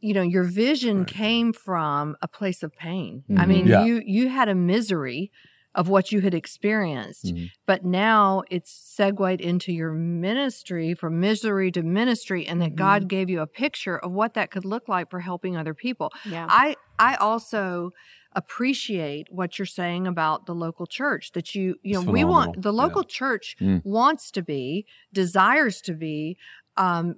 you 0.00 0.12
know 0.14 0.22
your 0.22 0.44
vision 0.44 0.98
Right. 0.98 1.06
came 1.08 1.52
from 1.52 2.16
a 2.22 2.28
place 2.28 2.62
of 2.62 2.72
pain. 2.76 3.24
I 3.30 3.44
Mhm. 3.44 3.48
mean, 3.48 3.66
Yeah. 3.66 3.84
you 3.84 4.02
you 4.04 4.28
had 4.28 4.48
a 4.48 4.54
misery 4.54 5.30
of 5.74 5.88
what 5.90 6.10
you 6.10 6.22
had 6.22 6.32
experienced, 6.32 7.26
Mhm. 7.34 7.50
but 7.66 7.84
now 7.84 8.42
it's 8.50 8.70
segued 8.70 9.40
into 9.42 9.72
your 9.72 9.92
ministry 9.92 10.94
from 10.94 11.20
misery 11.20 11.70
to 11.72 11.82
ministry 11.82 12.46
and 12.46 12.60
that 12.62 12.72
Mhm. 12.72 12.76
God 12.76 13.08
gave 13.08 13.28
you 13.28 13.40
a 13.42 13.46
picture 13.46 13.98
of 13.98 14.10
what 14.12 14.32
that 14.34 14.50
could 14.50 14.64
look 14.64 14.88
like 14.88 15.10
for 15.10 15.20
helping 15.20 15.54
other 15.56 15.74
people. 15.74 16.10
yeah, 16.24 16.46
I 16.48 16.76
I 16.98 17.16
also 17.16 17.92
appreciate 18.32 19.26
what 19.30 19.58
you're 19.58 19.66
saying 19.66 20.06
about 20.06 20.46
the 20.46 20.54
local 20.54 20.86
church 20.86 21.32
that 21.32 21.54
you 21.54 21.76
you 21.82 21.94
know 21.94 22.10
we 22.10 22.22
want 22.24 22.54
phenomenal. 22.54 22.62
the 22.62 22.72
Yeah. 22.72 22.82
local 22.84 23.04
church 23.04 23.56
Mm. 23.60 23.82
wants 23.84 24.30
to 24.32 24.42
be 24.42 24.86
desires 25.12 25.80
to 25.82 25.92
be 25.94 26.36
um, 26.78 27.16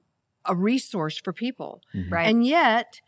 a 0.49 0.55
resource 0.55 1.19
for 1.19 1.33
people 1.33 1.83
Mhm. 1.95 2.11
right. 2.11 2.29
and 2.29 2.45
yet 2.47 3.01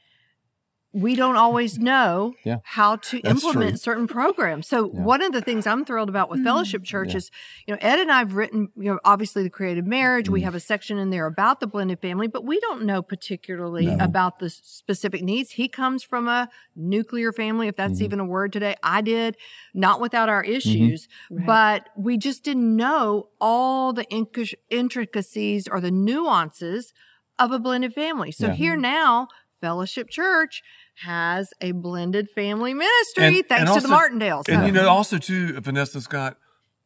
we 0.92 1.14
don't 1.14 1.36
always 1.36 1.78
know 1.78 2.34
Yeah. 2.44 2.56
how 2.64 2.96
to 2.96 3.20
That's 3.22 3.44
implement 3.44 3.70
true. 3.70 3.76
certain 3.78 4.08
programs. 4.08 4.66
So 4.66 4.90
Yeah. 4.92 5.02
one 5.02 5.22
of 5.22 5.30
the 5.32 5.40
things 5.40 5.64
I'm 5.64 5.84
thrilled 5.84 6.08
about 6.08 6.28
with 6.28 6.40
Mm. 6.40 6.44
Fellowship 6.46 6.82
Church 6.82 7.10
Yeah. 7.12 7.18
is, 7.18 7.30
you 7.64 7.72
know, 7.74 7.78
Ed 7.80 8.00
and 8.00 8.10
I've 8.10 8.34
written, 8.34 8.70
you 8.76 8.90
know, 8.90 8.98
obviously 9.04 9.44
the 9.44 9.50
creative 9.50 9.86
marriage. 9.86 10.28
We 10.28 10.40
Mm. 10.40 10.44
have 10.46 10.56
a 10.56 10.58
section 10.58 10.98
in 10.98 11.10
there 11.10 11.26
about 11.26 11.60
the 11.60 11.68
blended 11.68 12.00
family, 12.00 12.26
but 12.26 12.44
we 12.44 12.58
don't 12.58 12.82
know 12.84 13.02
particularly 13.02 13.86
No. 13.86 13.98
about 14.04 14.40
the 14.40 14.50
specific 14.50 15.22
needs. 15.22 15.52
He 15.52 15.68
comes 15.68 16.02
from 16.02 16.26
a 16.26 16.48
nuclear 16.74 17.32
family, 17.32 17.68
if 17.68 17.76
that's 17.76 18.00
Mhm. 18.00 18.04
even 18.06 18.18
a 18.18 18.24
word 18.24 18.52
today. 18.52 18.74
I 18.82 19.00
did, 19.00 19.36
not 19.72 20.00
without 20.00 20.28
our 20.28 20.42
issues, 20.42 21.06
Right. 21.30 21.46
but 21.46 21.88
we 21.96 22.16
just 22.16 22.42
didn't 22.42 22.74
know 22.74 23.28
all 23.40 23.92
the 23.92 24.06
intricacies 24.70 25.68
or 25.68 25.80
the 25.80 25.92
nuances 25.92 26.92
of 27.40 27.50
a 27.52 27.58
blended 27.58 27.94
family. 27.94 28.30
So 28.30 28.48
Yeah. 28.48 28.54
here 28.54 28.76
now, 28.76 29.28
Fellowship 29.60 30.08
Church 30.10 30.62
has 31.04 31.52
a 31.60 31.72
blended 31.72 32.28
family 32.34 32.74
ministry 32.74 33.38
And- 33.38 33.48
thanks 33.48 33.70
and 33.70 33.80
to 33.80 33.86
the 33.86 33.92
Martindales. 33.92 34.48
And 34.48 34.60
So- 34.62 34.66
you 34.66 34.72
know, 34.72 34.88
also 34.88 35.18
too, 35.18 35.58
Vanessa 35.60 36.00
Scott, 36.00 36.36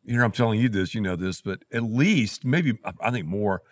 here 0.06 0.22
I'm 0.22 0.32
telling 0.32 0.60
you 0.60 0.68
this, 0.68 0.94
you 0.94 1.00
know 1.00 1.16
this, 1.16 1.40
but 1.40 1.60
at 1.72 1.82
least 1.82 2.44
maybe 2.44 2.78
I 3.00 3.10
think 3.10 3.26
more 3.26 3.62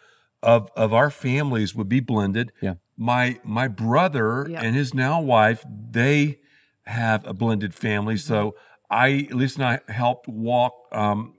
of 0.42 0.68
of 0.76 0.92
our 0.92 1.10
families 1.10 1.74
would 1.74 1.88
be 1.88 2.00
blended. 2.00 2.52
Yeah. 2.60 2.74
My 2.96 3.38
my 3.44 3.68
brother 3.68 4.46
Yeah. 4.50 4.60
and 4.62 4.74
his 4.74 4.92
now 4.94 5.20
wife, 5.20 5.64
they 5.90 6.40
have 6.86 7.24
a 7.26 7.32
blended 7.32 7.74
family. 7.74 8.16
So 8.16 8.56
I, 8.90 9.26
at 9.30 9.34
least, 9.34 9.56
and 9.56 9.64
I 9.64 9.80
helped 9.92 10.26
walk 10.28 10.74
um, 10.92 11.34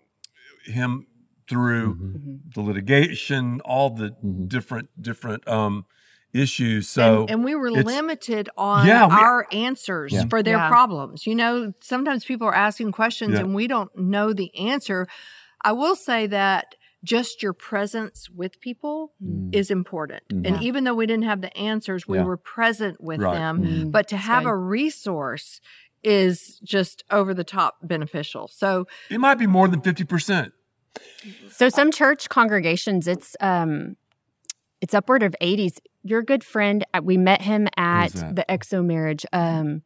him 0.65 1.05
through 1.53 1.95
Mm-hmm. 1.95 2.35
the 2.55 2.61
litigation, 2.61 3.61
all 3.63 3.89
the 3.91 4.09
different 4.47 4.89
different 5.01 5.47
um, 5.47 5.85
issues. 6.33 6.89
So 6.89 7.21
and, 7.21 7.29
and 7.31 7.43
we 7.45 7.53
were 7.55 7.69
limited 7.71 8.49
on 8.57 8.87
Yeah, 8.87 9.07
we- 9.07 9.13
our 9.13 9.47
answers 9.51 10.11
Yeah. 10.13 10.25
for 10.29 10.41
their 10.43 10.57
Yeah. 10.57 10.67
problems. 10.67 11.27
You 11.27 11.35
know, 11.35 11.73
sometimes 11.81 12.25
people 12.25 12.47
are 12.47 12.55
asking 12.55 12.91
questions 12.91 13.33
Yeah. 13.33 13.41
and 13.41 13.53
we 13.55 13.67
don't 13.67 13.95
know 13.95 14.33
the 14.33 14.49
answer. 14.57 15.07
I 15.63 15.71
will 15.73 15.95
say 15.95 16.27
that 16.27 16.75
just 17.03 17.43
your 17.43 17.53
presence 17.53 18.29
with 18.29 18.59
people 18.61 19.11
Mm. 19.23 19.53
is 19.53 19.69
important. 19.69 20.23
Mhm. 20.31 20.47
And 20.47 20.63
even 20.63 20.85
though 20.85 20.93
we 20.95 21.05
didn't 21.05 21.25
have 21.25 21.41
the 21.41 21.55
answers, 21.57 22.07
we 22.07 22.17
Yeah. 22.17 22.23
were 22.23 22.37
present 22.37 22.99
with 23.01 23.19
Right. 23.21 23.33
them. 23.37 23.61
Mhm. 23.63 23.91
But 23.91 24.07
to 24.07 24.17
have 24.17 24.43
good. 24.45 24.49
a 24.51 24.55
resource 24.55 25.59
is 26.03 26.59
just 26.63 27.03
over 27.11 27.33
the 27.33 27.43
top 27.43 27.77
beneficial. 27.83 28.47
So 28.47 28.87
it 29.09 29.19
might 29.19 29.35
be 29.35 29.47
more 29.47 29.67
than 29.67 29.81
fifty 29.81 30.03
percent. 30.03 30.51
So 31.49 31.69
some 31.69 31.91
church 31.91 32.29
congregations, 32.29 33.07
it's 33.07 33.35
um, 33.39 33.95
it's 34.81 34.93
upward 34.93 35.23
of 35.23 35.35
eighties. 35.41 35.79
Your 36.03 36.21
good 36.21 36.43
friend, 36.43 36.85
uh, 36.93 37.01
we 37.03 37.17
met 37.17 37.41
him 37.41 37.67
at 37.77 38.11
the 38.11 38.45
XO 38.49 38.83
marriage. 38.83 39.25
Um, 39.31 39.83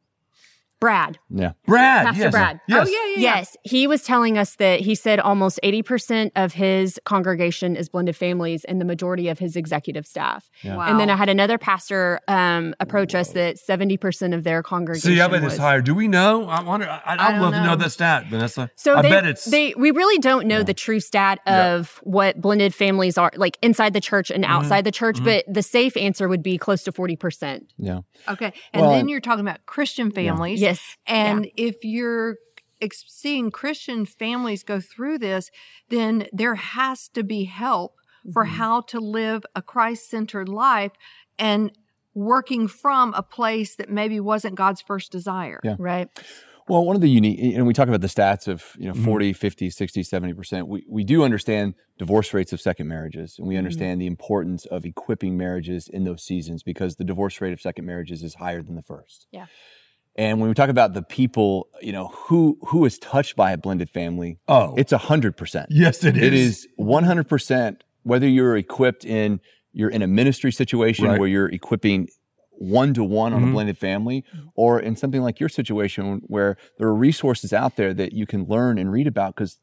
Brad. 0.79 1.17
Yeah. 1.29 1.53
Brad, 1.65 2.05
Pastor 2.07 2.21
yes, 2.23 2.31
Brad. 2.31 2.59
yes. 2.67 2.87
Oh 2.87 2.91
yeah, 2.91 3.15
yeah. 3.15 3.35
Yes, 3.37 3.57
he 3.63 3.87
was 3.87 4.03
telling 4.03 4.37
us 4.37 4.55
that 4.57 4.79
he 4.81 4.93
said 4.95 5.19
almost 5.19 5.59
80% 5.63 6.31
of 6.35 6.53
his 6.53 6.99
congregation 7.03 7.75
is 7.75 7.89
blended 7.89 8.15
families 8.15 8.63
and 8.63 8.79
the 8.79 8.85
majority 8.85 9.27
of 9.27 9.39
his 9.39 9.55
executive 9.55 10.05
staff. 10.05 10.49
Yeah. 10.61 10.77
Wow. 10.77 10.87
And 10.87 10.99
then 10.99 11.09
I 11.09 11.15
had 11.15 11.29
another 11.29 11.57
pastor 11.57 12.19
um, 12.27 12.75
approach 12.79 13.15
us 13.15 13.31
that 13.33 13.55
70% 13.57 14.35
of 14.35 14.43
their 14.43 14.61
congregation 14.61 15.11
See, 15.15 15.19
I 15.21 15.27
bet 15.27 15.41
was, 15.43 15.53
it's 15.53 15.59
higher. 15.61 15.81
Do 15.81 15.95
we 15.95 16.07
know? 16.07 16.45
I 16.47 16.61
wonder. 16.61 16.87
I, 16.87 17.01
I'd 17.05 17.31
don't 17.31 17.41
love 17.41 17.53
to 17.53 17.59
know 17.61 17.65
know. 17.71 17.75
that 17.77 17.89
stat, 17.91 18.25
Vanessa. 18.29 18.69
So 18.75 18.95
I 18.97 19.01
they, 19.01 19.09
bet 19.09 19.25
it's 19.25 19.45
they 19.45 19.73
we 19.77 19.89
really 19.91 20.19
don't 20.19 20.45
know 20.47 20.61
the 20.63 20.73
true 20.75 20.99
stat 20.99 21.39
Yeah. 21.47 21.73
of 21.75 21.99
what 22.03 22.39
blended 22.39 22.73
families 22.75 23.17
are 23.17 23.31
like 23.35 23.57
inside 23.61 23.93
the 23.93 24.01
church 24.01 24.27
Mm-hmm. 24.29 24.35
and 24.43 24.45
outside 24.45 24.83
the 24.83 24.91
church, 24.91 25.23
but 25.23 25.43
the 25.47 25.63
safe 25.63 25.95
answer 25.97 26.27
would 26.27 26.43
be 26.43 26.57
close 26.57 26.83
to 26.83 26.91
40%. 26.91 27.61
Yeah. 27.77 27.99
Okay. 28.27 28.51
And 28.73 28.81
Well, 28.81 28.91
then 28.91 29.07
you're 29.07 29.21
talking 29.21 29.41
about 29.41 29.65
Christian 29.65 30.11
families. 30.11 30.59
Yes. 30.67 30.97
And 31.05 31.49
if 31.57 31.83
you're 31.83 32.37
ex- 32.81 33.05
seeing 33.07 33.51
Christian 33.51 34.05
families 34.05 34.63
go 34.63 34.79
through 34.79 35.17
this, 35.19 35.49
then 35.89 36.27
there 36.33 36.55
has 36.55 37.07
to 37.09 37.23
be 37.23 37.45
help 37.45 37.93
for 38.33 38.43
Mm-hmm. 38.45 38.55
how 38.55 38.81
to 38.81 38.99
live 38.99 39.45
a 39.55 39.61
Christ 39.61 40.09
centered 40.09 40.49
life 40.49 40.91
and 41.39 41.71
working 42.13 42.67
from 42.67 43.13
a 43.13 43.21
place 43.23 43.75
that 43.75 43.89
maybe 43.89 44.19
wasn't 44.19 44.55
God's 44.55 44.81
first 44.81 45.11
desire. 45.11 45.59
Yeah. 45.63 45.75
Right. 45.79 46.09
Well, 46.67 46.83
one 46.83 46.97
of 46.97 47.01
the 47.01 47.09
unique, 47.09 47.39
and 47.55 47.65
we 47.65 47.73
talk 47.73 47.87
about 47.87 48.01
the 48.01 48.07
stats 48.07 48.47
of, 48.49 48.65
you 48.77 48.87
know, 48.87 48.93
Mm-hmm. 48.93 49.05
40, 49.05 49.33
50, 49.33 49.69
60, 49.69 50.01
70%. 50.03 50.67
We, 50.67 50.83
we 50.89 51.03
do 51.05 51.23
understand 51.23 51.75
divorce 51.97 52.33
rates 52.33 52.51
of 52.51 52.59
second 52.59 52.87
marriages 52.89 53.33
Mm-hmm. 53.33 53.41
and 53.43 53.47
we 53.49 53.55
understand 53.55 54.01
the 54.01 54.07
importance 54.07 54.65
of 54.65 54.85
equipping 54.85 55.37
marriages 55.37 55.87
in 55.87 56.03
those 56.03 56.23
seasons 56.23 56.63
because 56.63 56.97
the 56.97 57.05
divorce 57.05 57.39
rate 57.39 57.53
of 57.53 57.61
second 57.61 57.85
marriages 57.85 58.23
is 58.23 58.35
higher 58.35 58.61
than 58.61 58.75
the 58.75 58.83
first. 58.83 59.27
Yeah. 59.31 59.45
And 60.17 60.39
when 60.39 60.49
we 60.49 60.55
talk 60.55 60.69
about 60.69 60.93
the 60.93 61.03
people, 61.03 61.67
you 61.81 61.91
know, 61.91 62.07
who, 62.07 62.57
who 62.67 62.85
is 62.85 62.97
touched 62.97 63.35
by 63.35 63.51
a 63.51 63.57
blended 63.57 63.89
family, 63.89 64.39
oh, 64.47 64.73
it's 64.75 64.91
a 64.91 64.97
hundred 64.97 65.37
percent. 65.37 65.67
yes, 65.69 66.03
it 66.03 66.17
is. 66.17 66.23
It 66.23 66.33
is 66.33 66.67
100% 66.79 67.81
whether 68.03 68.27
you're 68.27 68.57
equipped 68.57 69.05
in 69.05 69.39
you're 69.73 69.89
in 69.91 70.01
a 70.01 70.07
ministry 70.07 70.51
situation 70.51 71.05
Right. 71.05 71.19
where 71.19 71.27
you're 71.27 71.49
equipping 71.49 72.07
one 72.51 72.93
to 72.95 73.03
one 73.03 73.31
on 73.33 73.43
a 73.43 73.47
Mhm. 73.47 73.51
blended 73.51 73.77
family 73.77 74.23
or 74.55 74.79
in 74.79 74.95
something 74.95 75.21
like 75.21 75.39
your 75.39 75.49
situation 75.49 76.21
where 76.25 76.57
there 76.79 76.87
are 76.87 76.95
resources 76.95 77.53
out 77.53 77.75
there 77.75 77.93
that 77.93 78.13
you 78.13 78.25
can 78.25 78.45
learn 78.45 78.79
and 78.79 78.91
read 78.91 79.05
about 79.05 79.35
cuz 79.35 79.59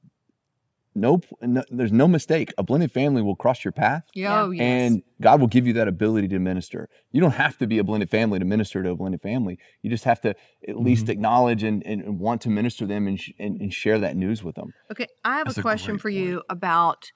no, 0.94 1.20
no 1.42 1.62
there's 1.70 1.92
no 1.92 2.06
mistake 2.08 2.52
a 2.56 2.62
blended 2.62 2.92
family 2.92 3.20
will 3.22 3.36
cross 3.36 3.64
your 3.64 3.72
path 3.72 4.04
Oh, 4.16 4.50
yes. 4.50 4.62
and 4.92 5.02
God 5.20 5.40
will 5.40 5.48
give 5.48 5.66
you 5.66 5.72
that 5.74 5.88
ability 5.88 6.28
to 6.28 6.38
minister. 6.38 6.88
You 7.12 7.20
don't 7.20 7.32
have 7.32 7.58
to 7.58 7.66
be 7.66 7.78
a 7.78 7.84
blended 7.84 8.10
family 8.10 8.38
to 8.38 8.44
minister 8.44 8.82
to 8.82 8.90
a 8.90 8.96
blended 8.96 9.20
family. 9.22 9.58
You 9.82 9.90
just 9.90 10.04
have 10.04 10.20
to 10.22 10.30
at 10.30 10.36
Mm-hmm. 10.68 10.84
least 10.84 11.08
acknowledge 11.08 11.62
and, 11.62 11.84
and, 11.86 12.00
and 12.02 12.18
want 12.18 12.40
to 12.42 12.48
minister 12.48 12.86
them 12.86 13.06
and, 13.06 13.20
sh- 13.20 13.32
and, 13.38 13.60
and 13.60 13.72
share 13.72 13.98
that 13.98 14.16
news 14.16 14.42
with 14.42 14.54
them. 14.54 14.72
okay. 14.90 15.06
I 15.24 15.36
have 15.38 15.46
That's 15.46 15.58
a 15.58 15.60
a 15.60 15.62
question 15.62 15.94
great 15.96 16.00
for 16.02 16.08
you 16.10 16.42
about 16.48 17.10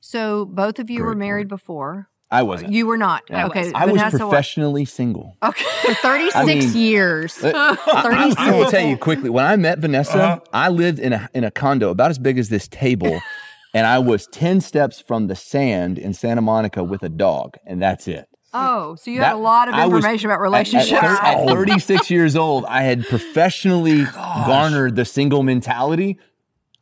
so 0.00 0.44
both 0.44 0.78
of 0.78 0.90
you 0.90 1.02
were 1.04 1.14
married 1.14 1.48
point. 1.48 1.60
before. 1.60 2.08
I 2.32 2.42
wasn't. 2.44 2.72
You 2.72 2.86
were 2.86 2.96
not. 2.96 3.24
Yeah. 3.28 3.46
Okay. 3.46 3.72
I 3.74 3.86
was 3.86 3.96
Vanessa 4.00 4.18
was. 4.18 4.20
professionally 4.30 4.84
single. 4.84 5.36
Okay. 5.42 5.64
For 5.86 5.94
36 5.94 6.36
I 6.36 6.44
mean- 6.44 6.76
years. 6.76 7.38
I, 7.42 7.50
I- 7.86 8.34
I 8.38 8.52
will 8.52 8.70
tell 8.70 8.86
you 8.86 8.96
quickly. 8.96 9.30
When 9.30 9.44
I 9.44 9.56
met 9.56 9.78
Vanessa, 9.80 10.18
Uh-huh. 10.18 10.40
I 10.52 10.68
lived 10.68 10.98
in 11.00 11.12
a 11.12 11.28
in 11.34 11.42
a 11.44 11.50
condo 11.50 11.90
about 11.90 12.10
as 12.10 12.18
big 12.18 12.38
as 12.38 12.48
this 12.48 12.68
table, 12.68 13.20
and 13.74 13.86
I 13.86 13.98
was 13.98 14.26
ten 14.28 14.60
steps 14.60 15.00
from 15.00 15.26
the 15.26 15.34
sand 15.34 15.98
in 15.98 16.14
Santa 16.14 16.40
Monica 16.40 16.84
with 16.84 17.02
a 17.02 17.08
dog, 17.08 17.56
and 17.66 17.82
that's 17.82 18.06
it. 18.06 18.26
Oh, 18.52 18.96
so 18.96 19.10
you 19.12 19.20
had 19.20 19.34
a 19.34 19.36
lot 19.36 19.68
of 19.68 19.74
I 19.74 19.86
was- 19.86 19.98
information 20.04 20.30
about 20.30 20.40
relationships. 20.40 20.92
At, 21.02 21.38
at 21.40 21.46
36 21.48 22.10
years 22.10 22.36
old, 22.36 22.64
I 22.66 22.82
had 22.82 23.06
professionally 23.06 24.04
garnered 24.04 24.96
the 24.96 25.04
single 25.04 25.42
mentality 25.42 26.18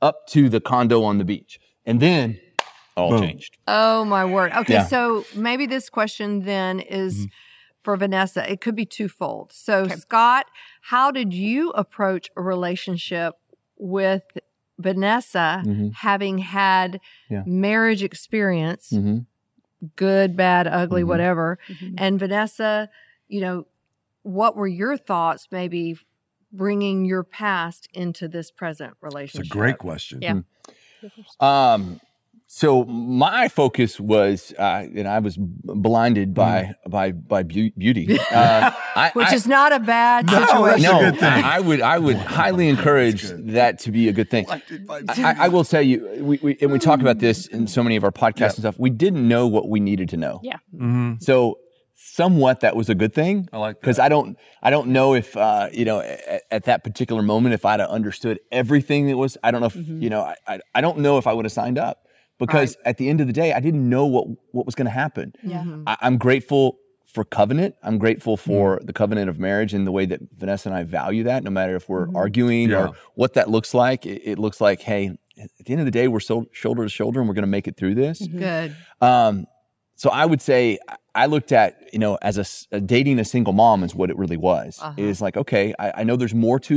up 0.01 0.27
to 0.29 0.49
the 0.49 0.61
condo 0.61 1.03
on 1.05 1.19
the 1.19 1.25
beach, 1.25 1.59
and 1.87 2.01
then 2.01 2.39
all 2.99 3.11
Boom. 3.11 3.23
changed. 3.23 3.57
Oh 3.67 4.05
my 4.05 4.25
word. 4.25 4.53
Okay, 4.53 4.75
Yeah. 4.75 4.87
so 4.87 5.25
maybe 5.35 5.67
this 5.67 5.89
question 5.89 6.45
then 6.45 6.81
is 6.81 7.15
Mm-hmm. 7.15 7.27
for 7.85 7.97
Vanessa. 7.97 8.51
It 8.51 8.61
could 8.61 8.75
be 8.75 8.85
twofold. 8.85 9.53
So 9.53 9.85
Okay. 9.85 9.95
Scott, 9.97 10.47
how 10.83 11.11
did 11.11 11.33
you 11.33 11.71
approach 11.71 12.29
a 12.37 12.43
relationship 12.43 13.35
with 13.79 14.25
Vanessa 14.79 15.63
Mhm. 15.65 15.93
having 15.95 16.39
had 16.39 17.01
Yeah. 17.31 17.43
marriage 17.47 18.03
experience, 18.03 18.91
hmm 18.91 19.19
good, 19.95 20.37
bad, 20.37 20.67
ugly, 20.67 21.03
Mhm. 21.05 21.07
whatever? 21.07 21.59
Mhm. 21.69 21.95
And 21.99 22.19
Vanessa, 22.19 22.91
you 23.29 23.41
know, 23.41 23.67
what 24.23 24.57
were 24.57 24.67
your 24.67 24.97
thoughts 24.97 25.47
maybe 25.53 25.97
bringing 26.51 27.05
your 27.05 27.23
past 27.23 27.89
into 27.95 28.27
this 28.27 28.51
present 28.51 28.95
relationship? 29.01 29.45
It's 29.47 29.55
a 29.55 29.57
great 29.59 29.79
question. 29.79 30.19
Yeah. 30.21 30.41
Um, 31.41 32.01
so 32.51 32.85
my 32.87 33.49
focus 33.49 34.01
was, 34.01 34.55
uh, 34.59 34.87
and 34.97 35.07
I 35.07 35.19
was 35.19 35.37
blinded 35.39 36.33
by 36.33 36.75
by 36.89 37.13
by 37.13 37.43
beauty, 37.43 38.19
uh, 38.33 38.71
I, 38.97 39.11
Which 39.13 39.27
I- 39.29 39.35
is 39.35 39.47
not 39.47 39.73
a 39.73 39.79
bad 39.79 40.27
No, 40.27 40.33
situation. 40.41 40.65
that's 40.67 40.79
a 40.81 40.83
no, 41.05 41.11
good 41.11 41.21
thing. 41.21 41.45
I 41.45 41.61
would 41.61 41.81
I 41.83 41.99
would 41.99 42.17
highly 42.17 42.69
encourage 42.71 43.23
that 43.55 43.79
to 43.81 43.93
be 43.93 44.09
a 44.09 44.13
good 44.15 44.31
thing. 44.31 44.47
I, 44.51 44.63
I- 45.09 45.37
I 45.45 45.49
will 45.49 45.65
tell 45.65 45.83
you, 45.83 46.09
we, 46.21 46.39
we 46.43 46.57
and 46.63 46.73
we 46.73 46.79
talk 46.79 47.01
about 47.01 47.19
this 47.19 47.47
in 47.47 47.67
so 47.67 47.83
many 47.83 47.97
of 47.97 48.05
our 48.05 48.11
podcasts 48.13 48.55
and 48.55 48.61
stuff. 48.61 48.79
We 48.79 48.89
didn't 48.91 49.29
know 49.29 49.47
what 49.47 49.69
we 49.69 49.79
needed 49.79 50.09
to 50.11 50.17
know. 50.17 50.41
Yeah. 50.43 50.57
hmm 50.75 51.15
So 51.21 51.59
somewhat 52.01 52.61
that 52.61 52.75
was 52.77 52.89
a 52.89 52.95
good 52.95 53.13
thing 53.13 53.49
I 53.53 53.59
like 53.59 53.81
because. 53.81 53.99
I 53.99 54.09
don't 54.09 54.39
I 54.63 54.71
don't 54.71 54.89
know 54.89 55.15
if 55.15 55.37
uh, 55.37 55.69
you 55.73 55.85
know 55.85 56.01
at, 56.01 56.43
at 56.51 56.65
that 56.65 56.83
particular 56.83 57.21
moment 57.23 57.53
if 57.55 57.67
I'd 57.67 57.81
have 57.81 57.91
understood 57.91 58.41
everything 58.51 59.07
that 59.09 59.17
was 59.19 59.37
I 59.45 59.51
don't 59.51 59.61
know 59.61 59.67
if 59.67 59.75
Mm-hmm. 59.75 60.03
you 60.03 60.09
know 60.11 60.23
I, 60.23 60.35
I 60.47 60.61
I 60.77 60.81
don't 60.81 60.99
know 60.99 61.19
if 61.19 61.27
I 61.27 61.33
would 61.35 61.45
have 61.45 61.53
signed 61.53 61.77
up 61.79 62.05
because 62.39 62.77
at 62.85 62.97
the 62.97 63.09
end 63.09 63.21
of 63.21 63.27
the 63.27 63.33
day 63.33 63.53
I 63.53 63.61
didn't 63.61 63.89
know 63.89 64.07
what 64.07 64.27
what 64.53 64.67
was 64.67 64.75
going 64.75 64.87
to 64.87 64.91
happen. 64.91 65.35
Yeah. 65.43 65.59
Mm-hmm. 65.59 65.85
I, 65.87 65.97
I'm 66.01 66.19
grateful 66.19 66.79
for 67.07 67.25
covenant. 67.25 67.75
I'm 67.83 67.99
grateful 67.99 68.37
mm-hmm. 68.37 68.51
for 68.51 68.81
the 68.83 68.93
covenant 68.93 69.31
of 69.31 69.39
marriage 69.39 69.75
and 69.75 69.87
the 69.87 69.93
way 69.93 70.07
that 70.07 70.21
Vanessa 70.37 70.69
and 70.69 70.77
I 70.77 70.83
value 70.85 71.25
that. 71.25 71.43
No 71.43 71.51
matter 71.51 71.75
if 71.77 71.89
we're 71.89 72.07
mm-hmm. 72.07 72.17
arguing 72.17 72.71
Yeah. 72.71 72.89
or 72.89 72.93
what 73.15 73.35
that 73.35 73.51
looks 73.51 73.75
like, 73.75 74.07
it, 74.07 74.23
it 74.25 74.39
looks 74.39 74.61
like 74.61 74.81
hey. 74.81 75.19
At 75.41 75.67
the 75.67 75.73
end 75.73 75.81
of 75.81 75.85
the 75.85 75.93
day, 75.93 76.09
we're 76.09 76.19
so, 76.19 76.49
shoulder 76.51 76.83
to 76.83 76.89
shoulder, 76.89 77.21
and 77.21 77.29
we're 77.29 77.35
going 77.37 77.45
to 77.45 77.47
make 77.47 77.69
it 77.69 77.77
through 77.77 77.95
this. 77.95 78.27
Good. 78.27 78.75
Um, 79.01 79.47
so 80.03 80.09
I 80.11 80.25
would 80.31 80.41
say 80.41 80.79
I 81.15 81.27
looked 81.27 81.51
at 81.63 81.71
you 81.93 81.99
know 81.99 82.13
as 82.23 82.37
a 82.73 82.81
dating 82.81 83.19
a 83.19 83.25
single 83.25 83.53
mom 83.53 83.83
is 83.83 83.93
what 83.95 84.09
it 84.13 84.17
really 84.23 84.37
was. 84.37 84.79
Uh-huh. 84.81 84.95
Is 85.09 85.21
like 85.21 85.37
okay, 85.37 85.75
I, 85.79 85.87
I 86.01 86.03
know 86.05 86.17
there's 86.17 86.35
more 86.49 86.59
to 86.71 86.77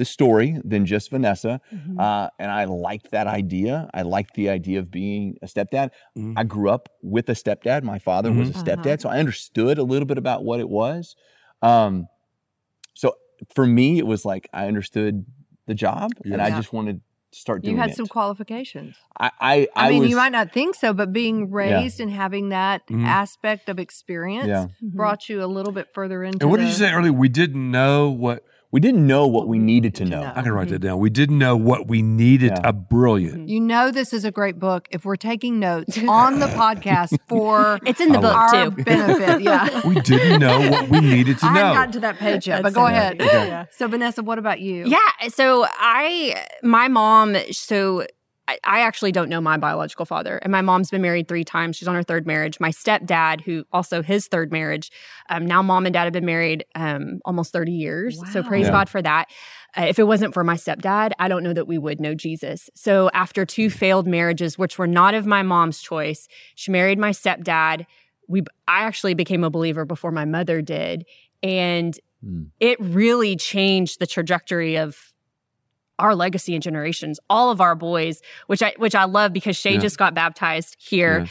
the 0.00 0.04
story 0.04 0.48
than 0.64 0.84
just 0.84 1.10
Vanessa, 1.10 1.60
Mm-hmm. 1.72 1.98
uh, 2.00 2.28
and 2.40 2.50
I 2.50 2.64
liked 2.88 3.10
that 3.12 3.26
idea. 3.28 3.88
I 3.94 4.02
liked 4.02 4.34
the 4.34 4.48
idea 4.58 4.78
of 4.80 4.90
being 4.90 5.36
a 5.42 5.46
stepdad. 5.46 5.90
Mhm. 6.16 6.34
I 6.36 6.42
grew 6.44 6.68
up 6.76 6.88
with 7.02 7.26
a 7.28 7.36
stepdad. 7.42 7.82
My 7.84 7.98
father 8.08 8.30
was 8.32 8.48
a 8.50 8.52
Mhm. 8.52 8.64
stepdad, 8.64 9.00
so 9.00 9.08
I 9.08 9.18
understood 9.24 9.78
a 9.78 9.84
little 9.92 10.06
bit 10.12 10.18
about 10.18 10.44
what 10.44 10.58
it 10.60 10.68
was. 10.68 11.14
Um, 11.62 12.08
so 12.94 13.14
for 13.54 13.66
me, 13.66 13.98
it 13.98 14.06
was 14.06 14.24
like 14.24 14.48
I 14.52 14.66
understood 14.66 15.24
the 15.66 15.74
job, 15.74 16.10
and 16.24 16.40
I 16.42 16.48
Yeah. 16.48 16.56
just 16.56 16.72
wanted 16.72 16.94
to 16.96 17.02
start 17.40 17.62
doing 17.62 17.76
You 17.76 17.80
had 17.80 17.90
it. 17.90 17.96
some 17.96 18.06
qualifications. 18.06 18.96
I, 19.18 19.30
I, 19.40 19.68
I, 19.74 19.90
mean, 19.90 20.00
was, 20.00 20.10
you 20.10 20.16
might 20.16 20.32
not 20.32 20.52
think 20.52 20.74
so, 20.74 20.92
but 20.92 21.12
being 21.12 21.50
raised 21.50 22.00
and 22.00 22.10
having 22.10 22.50
that 22.50 22.86
Mhm. 22.88 23.04
aspect 23.06 23.68
of 23.68 23.78
experience 23.78 24.48
Yeah. 24.48 24.66
brought 24.80 25.28
you 25.28 25.42
a 25.42 25.46
little 25.46 25.72
bit 25.72 25.88
further 25.92 26.22
into. 26.24 26.42
And 26.44 26.50
what 26.50 26.60
did 26.60 26.68
you 26.68 26.74
say 26.74 26.92
earlier? 26.92 27.12
We 27.12 27.28
didn't 27.28 27.70
know 27.70 28.10
what. 28.10 28.44
We 28.70 28.80
didn't 28.80 29.06
know 29.06 29.26
what 29.26 29.48
we 29.48 29.58
needed 29.58 29.94
to 29.96 30.04
To 30.04 30.10
know. 30.10 30.20
know. 30.22 30.32
I 30.34 30.42
can 30.42 30.52
write 30.52 30.68
that 30.68 30.76
mm-hmm. 30.82 30.88
down. 30.88 30.98
We 30.98 31.08
didn't 31.08 31.38
know 31.38 31.56
what 31.56 31.88
we 31.88 32.02
needed. 32.02 32.52
Yeah. 32.54 32.68
A 32.68 32.72
brilliant. 32.74 33.48
You 33.48 33.60
know, 33.60 33.90
this 33.90 34.12
is 34.12 34.26
a 34.26 34.30
great 34.30 34.58
book. 34.58 34.88
If 34.90 35.06
we're 35.06 35.16
taking 35.16 35.58
notes 35.58 35.96
on 36.08 36.38
the 36.38 36.48
podcast 36.48 37.16
for 37.28 37.78
It's 37.86 38.00
in 38.00 38.12
the 38.12 38.18
book 38.18 38.36
our 38.36 38.70
too. 38.70 38.82
benefit, 38.82 39.40
yeah. 39.40 39.80
We 39.88 40.00
didn't 40.00 40.40
know 40.40 40.70
what 40.70 40.90
we 40.90 41.00
needed 41.00 41.38
to 41.38 41.46
I 41.46 41.54
know. 41.54 41.60
haven't 41.60 41.76
gotten 41.76 41.92
to 41.92 42.00
that 42.00 42.18
page 42.18 42.46
yet, 42.46 42.62
but 42.62 42.74
go 42.74 42.84
okay. 42.84 42.94
ahead. 42.94 43.16
Yeah. 43.20 43.64
So, 43.70 43.88
Vanessa, 43.88 44.22
what 44.22 44.38
about 44.38 44.60
you? 44.60 44.84
Yeah. 44.86 44.98
So 45.28 45.66
I, 45.66 46.44
my 46.62 46.88
mom, 46.88 47.36
so 47.50 48.06
I, 48.48 48.58
I 48.64 48.80
actually 48.80 49.12
don't 49.12 49.28
know 49.28 49.40
my 49.42 49.58
biological 49.58 50.06
father. 50.06 50.38
And 50.38 50.50
my 50.50 50.62
mom's 50.62 50.90
been 50.90 51.02
married 51.02 51.28
three 51.28 51.44
times. 51.44 51.76
She's 51.76 51.86
on 51.86 51.94
her 51.94 52.02
third 52.02 52.26
marriage. 52.26 52.58
My 52.58 52.70
stepdad, 52.70 53.42
who 53.42 53.64
also 53.72 54.02
his 54.02 54.26
third 54.26 54.50
marriage, 54.50 54.90
um, 55.28 55.44
now 55.44 55.60
mom 55.62 55.84
and 55.84 55.92
dad 55.92 56.04
have 56.04 56.14
been 56.14 56.24
married 56.24 56.64
um, 56.74 57.20
almost 57.26 57.52
30 57.52 57.72
years. 57.72 58.18
So 58.32 58.42
praise 58.42 58.64
Yeah. 58.66 58.72
God 58.72 58.88
for 58.88 59.02
that. 59.02 59.26
Uh, 59.76 59.82
if 59.82 59.98
it 59.98 60.04
wasn't 60.04 60.32
for 60.32 60.42
my 60.44 60.54
stepdad, 60.54 61.12
I 61.18 61.28
don't 61.28 61.42
know 61.44 61.52
that 61.52 61.68
we 61.68 61.76
would 61.76 62.00
know 62.00 62.14
Jesus. 62.14 62.70
So 62.74 63.10
after 63.12 63.44
two 63.44 63.68
failed 63.68 64.06
marriages, 64.06 64.56
which 64.56 64.78
were 64.78 64.86
not 64.86 65.12
of 65.12 65.26
my 65.26 65.42
mom's 65.42 65.80
choice, 65.80 66.26
she 66.54 66.70
married 66.70 66.98
my 66.98 67.10
stepdad. 67.10 67.84
We, 68.28 68.42
I 68.66 68.80
actually 68.84 69.12
became 69.14 69.44
a 69.44 69.50
believer 69.50 69.84
before 69.84 70.10
my 70.10 70.24
mother 70.24 70.62
did, 70.62 71.04
and 71.42 71.98
Hmm. 72.20 72.44
it 72.58 72.80
really 72.80 73.36
changed 73.36 74.00
the 74.00 74.06
trajectory 74.06 74.76
of 74.76 75.12
our 75.98 76.14
legacy 76.14 76.54
and 76.54 76.62
generations. 76.62 77.18
All 77.28 77.50
of 77.50 77.60
our 77.60 77.74
boys, 77.74 78.20
which 78.46 78.62
I 78.62 78.74
which 78.76 78.94
I 78.94 79.04
love 79.04 79.32
because 79.32 79.56
Shay 79.56 79.74
Yeah. 79.74 79.80
just 79.80 79.98
got 79.98 80.14
baptized 80.14 80.76
here. 80.78 81.20
Yeah. 81.20 81.26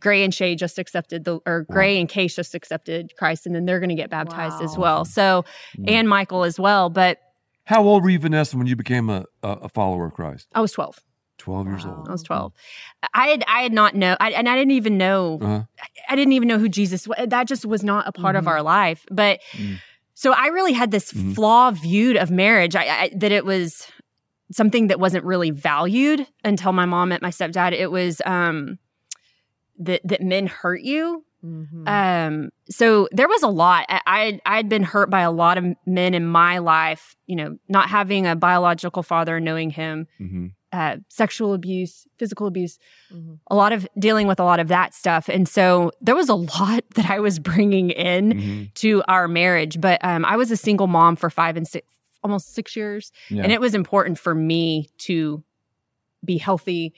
Gray 0.00 0.24
and 0.24 0.34
Shay 0.34 0.56
just 0.56 0.80
accepted 0.80 1.24
the, 1.24 1.38
or 1.46 1.64
Gray 1.70 2.00
and 2.00 2.08
Case 2.08 2.34
just 2.34 2.56
accepted 2.56 3.12
Christ, 3.16 3.46
and 3.46 3.54
then 3.54 3.66
they're 3.66 3.78
going 3.78 3.88
to 3.90 3.94
get 3.94 4.10
baptized 4.10 4.60
as 4.60 4.76
well. 4.76 5.04
So, 5.04 5.44
and 5.86 6.08
Michael 6.08 6.42
as 6.42 6.58
well. 6.58 6.90
But 6.90 7.18
How 7.66 7.84
old 7.84 8.02
were 8.02 8.10
you, 8.10 8.18
Vanessa, 8.18 8.56
when 8.56 8.66
you 8.66 8.74
became 8.74 9.08
a, 9.08 9.26
a, 9.44 9.68
follower 9.68 10.06
of 10.06 10.14
Christ? 10.14 10.48
I 10.56 10.60
was 10.60 10.72
12. 10.72 10.98
12 11.38 11.66
years 11.68 11.86
Wow. 11.86 11.96
old. 11.98 12.08
I 12.08 12.12
was 12.12 12.22
12. 12.24 12.52
I 13.14 13.26
had 13.28 13.44
I 13.46 13.62
had 13.62 13.72
not 13.72 13.94
know, 13.94 14.16
I, 14.18 14.32
and 14.32 14.48
I 14.48 14.56
didn't 14.56 14.72
even 14.72 14.98
know. 14.98 15.38
Uh-huh. 15.40 15.62
I 16.08 16.16
didn't 16.16 16.32
even 16.32 16.48
know 16.48 16.58
who 16.58 16.68
Jesus 16.68 17.06
was. 17.06 17.18
That 17.28 17.46
just 17.46 17.64
was 17.64 17.84
not 17.84 18.08
a 18.08 18.12
part 18.12 18.34
of 18.34 18.44
Mhm. 18.44 18.48
our 18.48 18.62
life. 18.62 19.06
But 19.08 19.38
Mm. 19.52 19.78
so 20.14 20.32
I 20.32 20.48
really 20.48 20.72
had 20.72 20.90
this 20.90 21.12
Mhm. 21.12 21.36
flaw 21.36 21.70
viewed 21.70 22.16
of 22.16 22.30
marriage. 22.32 22.74
I, 22.74 22.82
I, 22.88 23.10
that 23.16 23.30
it 23.30 23.44
was 23.44 23.86
something 24.52 24.86
that 24.88 25.00
wasn't 25.00 25.24
really 25.24 25.50
valued 25.50 26.26
until 26.44 26.72
my 26.72 26.84
mom 26.84 27.08
met 27.08 27.22
my 27.22 27.30
stepdad. 27.30 27.72
It 27.72 27.90
was 27.90 28.20
um 28.26 28.78
that 29.78 30.00
that 30.04 30.20
men 30.22 30.46
hurt 30.46 30.82
you 30.82 31.24
Mhm. 31.44 31.88
um, 31.88 32.50
so 32.70 33.08
there 33.10 33.26
was 33.26 33.42
a 33.42 33.48
lot. 33.48 33.84
I 33.88 34.00
I 34.06 34.40
I 34.46 34.56
had 34.56 34.68
been 34.68 34.84
hurt 34.84 35.10
by 35.10 35.22
a 35.22 35.32
lot 35.32 35.58
of 35.58 35.64
men 35.84 36.14
in 36.14 36.24
my 36.24 36.58
life. 36.58 37.16
You 37.26 37.34
know, 37.34 37.56
not 37.68 37.88
having 37.90 38.28
a 38.28 38.36
biological 38.36 39.02
father, 39.02 39.40
knowing 39.40 39.70
him, 39.70 40.06
hmm 40.18 40.46
uh, 40.72 40.96
sexual 41.08 41.52
abuse, 41.52 42.06
physical 42.16 42.46
abuse, 42.46 42.78
Mhm. 43.12 43.38
a 43.50 43.54
lot 43.56 43.72
of 43.72 43.86
dealing 43.98 44.26
with 44.28 44.38
a 44.40 44.44
lot 44.44 44.58
of 44.60 44.68
that 44.68 44.94
stuff. 44.94 45.28
And 45.28 45.46
so 45.48 45.90
there 46.00 46.14
was 46.14 46.28
a 46.30 46.34
lot 46.34 46.84
that 46.94 47.10
I 47.10 47.18
was 47.18 47.38
bringing 47.40 47.90
in 47.90 48.38
hmm 48.38 48.62
to 48.76 49.02
our 49.08 49.26
marriage. 49.26 49.80
But 49.80 49.98
um, 50.04 50.24
I 50.24 50.36
was 50.36 50.50
a 50.52 50.56
single 50.56 50.86
mom 50.86 51.16
for 51.16 51.28
five 51.28 51.56
and 51.56 51.66
six, 51.66 51.86
almost 52.22 52.54
six 52.54 52.76
years, 52.76 53.12
Yeah. 53.28 53.42
and 53.42 53.52
it 53.52 53.60
was 53.60 53.74
important 53.74 54.18
for 54.18 54.34
me 54.34 54.88
to 54.98 55.42
be 56.24 56.38
healthy 56.38 56.94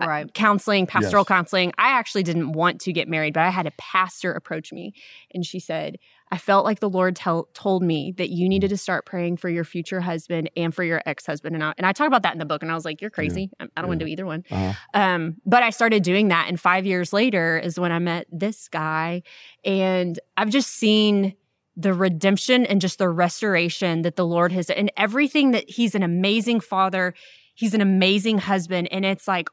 uh, 0.00 0.06
right. 0.06 0.34
counseling, 0.34 0.86
pastoral 0.86 1.20
Yes. 1.22 1.28
counseling. 1.28 1.72
I 1.78 1.90
actually 1.90 2.24
didn't 2.24 2.52
want 2.52 2.80
to 2.80 2.92
get 2.92 3.06
married, 3.08 3.32
but 3.32 3.44
I 3.44 3.50
had 3.50 3.66
a 3.66 3.72
pastor 3.78 4.32
approach 4.32 4.72
me 4.72 4.92
and 5.32 5.46
she 5.46 5.60
said, 5.60 5.98
I 6.32 6.36
felt 6.38 6.64
like 6.64 6.80
the 6.80 6.90
Lord 6.90 7.14
tell, 7.14 7.48
told 7.54 7.84
me 7.84 8.12
that 8.16 8.30
you 8.30 8.48
needed 8.48 8.70
to 8.70 8.76
start 8.76 9.06
praying 9.06 9.36
for 9.36 9.48
your 9.48 9.62
future 9.62 10.00
husband 10.00 10.50
and 10.56 10.74
for 10.74 10.82
your 10.82 11.00
ex 11.06 11.24
husband. 11.26 11.54
And 11.54 11.62
I, 11.62 11.74
and 11.78 11.86
I 11.86 11.92
talk 11.92 12.08
about 12.08 12.24
that 12.24 12.32
in 12.32 12.40
the 12.40 12.44
book. 12.44 12.62
And 12.62 12.72
I 12.72 12.74
was 12.74 12.84
like, 12.84 13.00
You're 13.00 13.10
crazy. 13.10 13.50
I, 13.60 13.68
I 13.76 13.82
don't 13.82 13.88
want 13.88 14.00
to 14.00 14.06
do 14.06 14.10
either 14.10 14.26
one. 14.26 14.42
Uh-huh. 14.50 14.72
Um, 14.94 15.36
but 15.46 15.62
I 15.62 15.70
started 15.70 16.02
doing 16.02 16.28
that. 16.28 16.48
And 16.48 16.58
five 16.58 16.86
years 16.86 17.12
later 17.12 17.56
is 17.56 17.78
when 17.78 17.92
I 17.92 18.00
met 18.00 18.26
this 18.32 18.66
guy. 18.68 19.22
And 19.64 20.18
I've 20.36 20.50
just 20.50 20.70
seen 20.72 21.36
the 21.76 21.92
redemption 21.94 22.64
and 22.66 22.80
just 22.80 22.98
the 22.98 23.08
restoration 23.08 24.02
that 24.02 24.16
the 24.16 24.26
Lord 24.26 24.52
has, 24.52 24.70
and 24.70 24.90
everything 24.96 25.50
that 25.52 25.68
He's 25.68 25.94
an 25.94 26.02
amazing 26.02 26.60
father. 26.60 27.14
He's 27.54 27.74
an 27.74 27.80
amazing 27.80 28.38
husband. 28.38 28.88
And 28.90 29.04
it's 29.04 29.28
like 29.28 29.48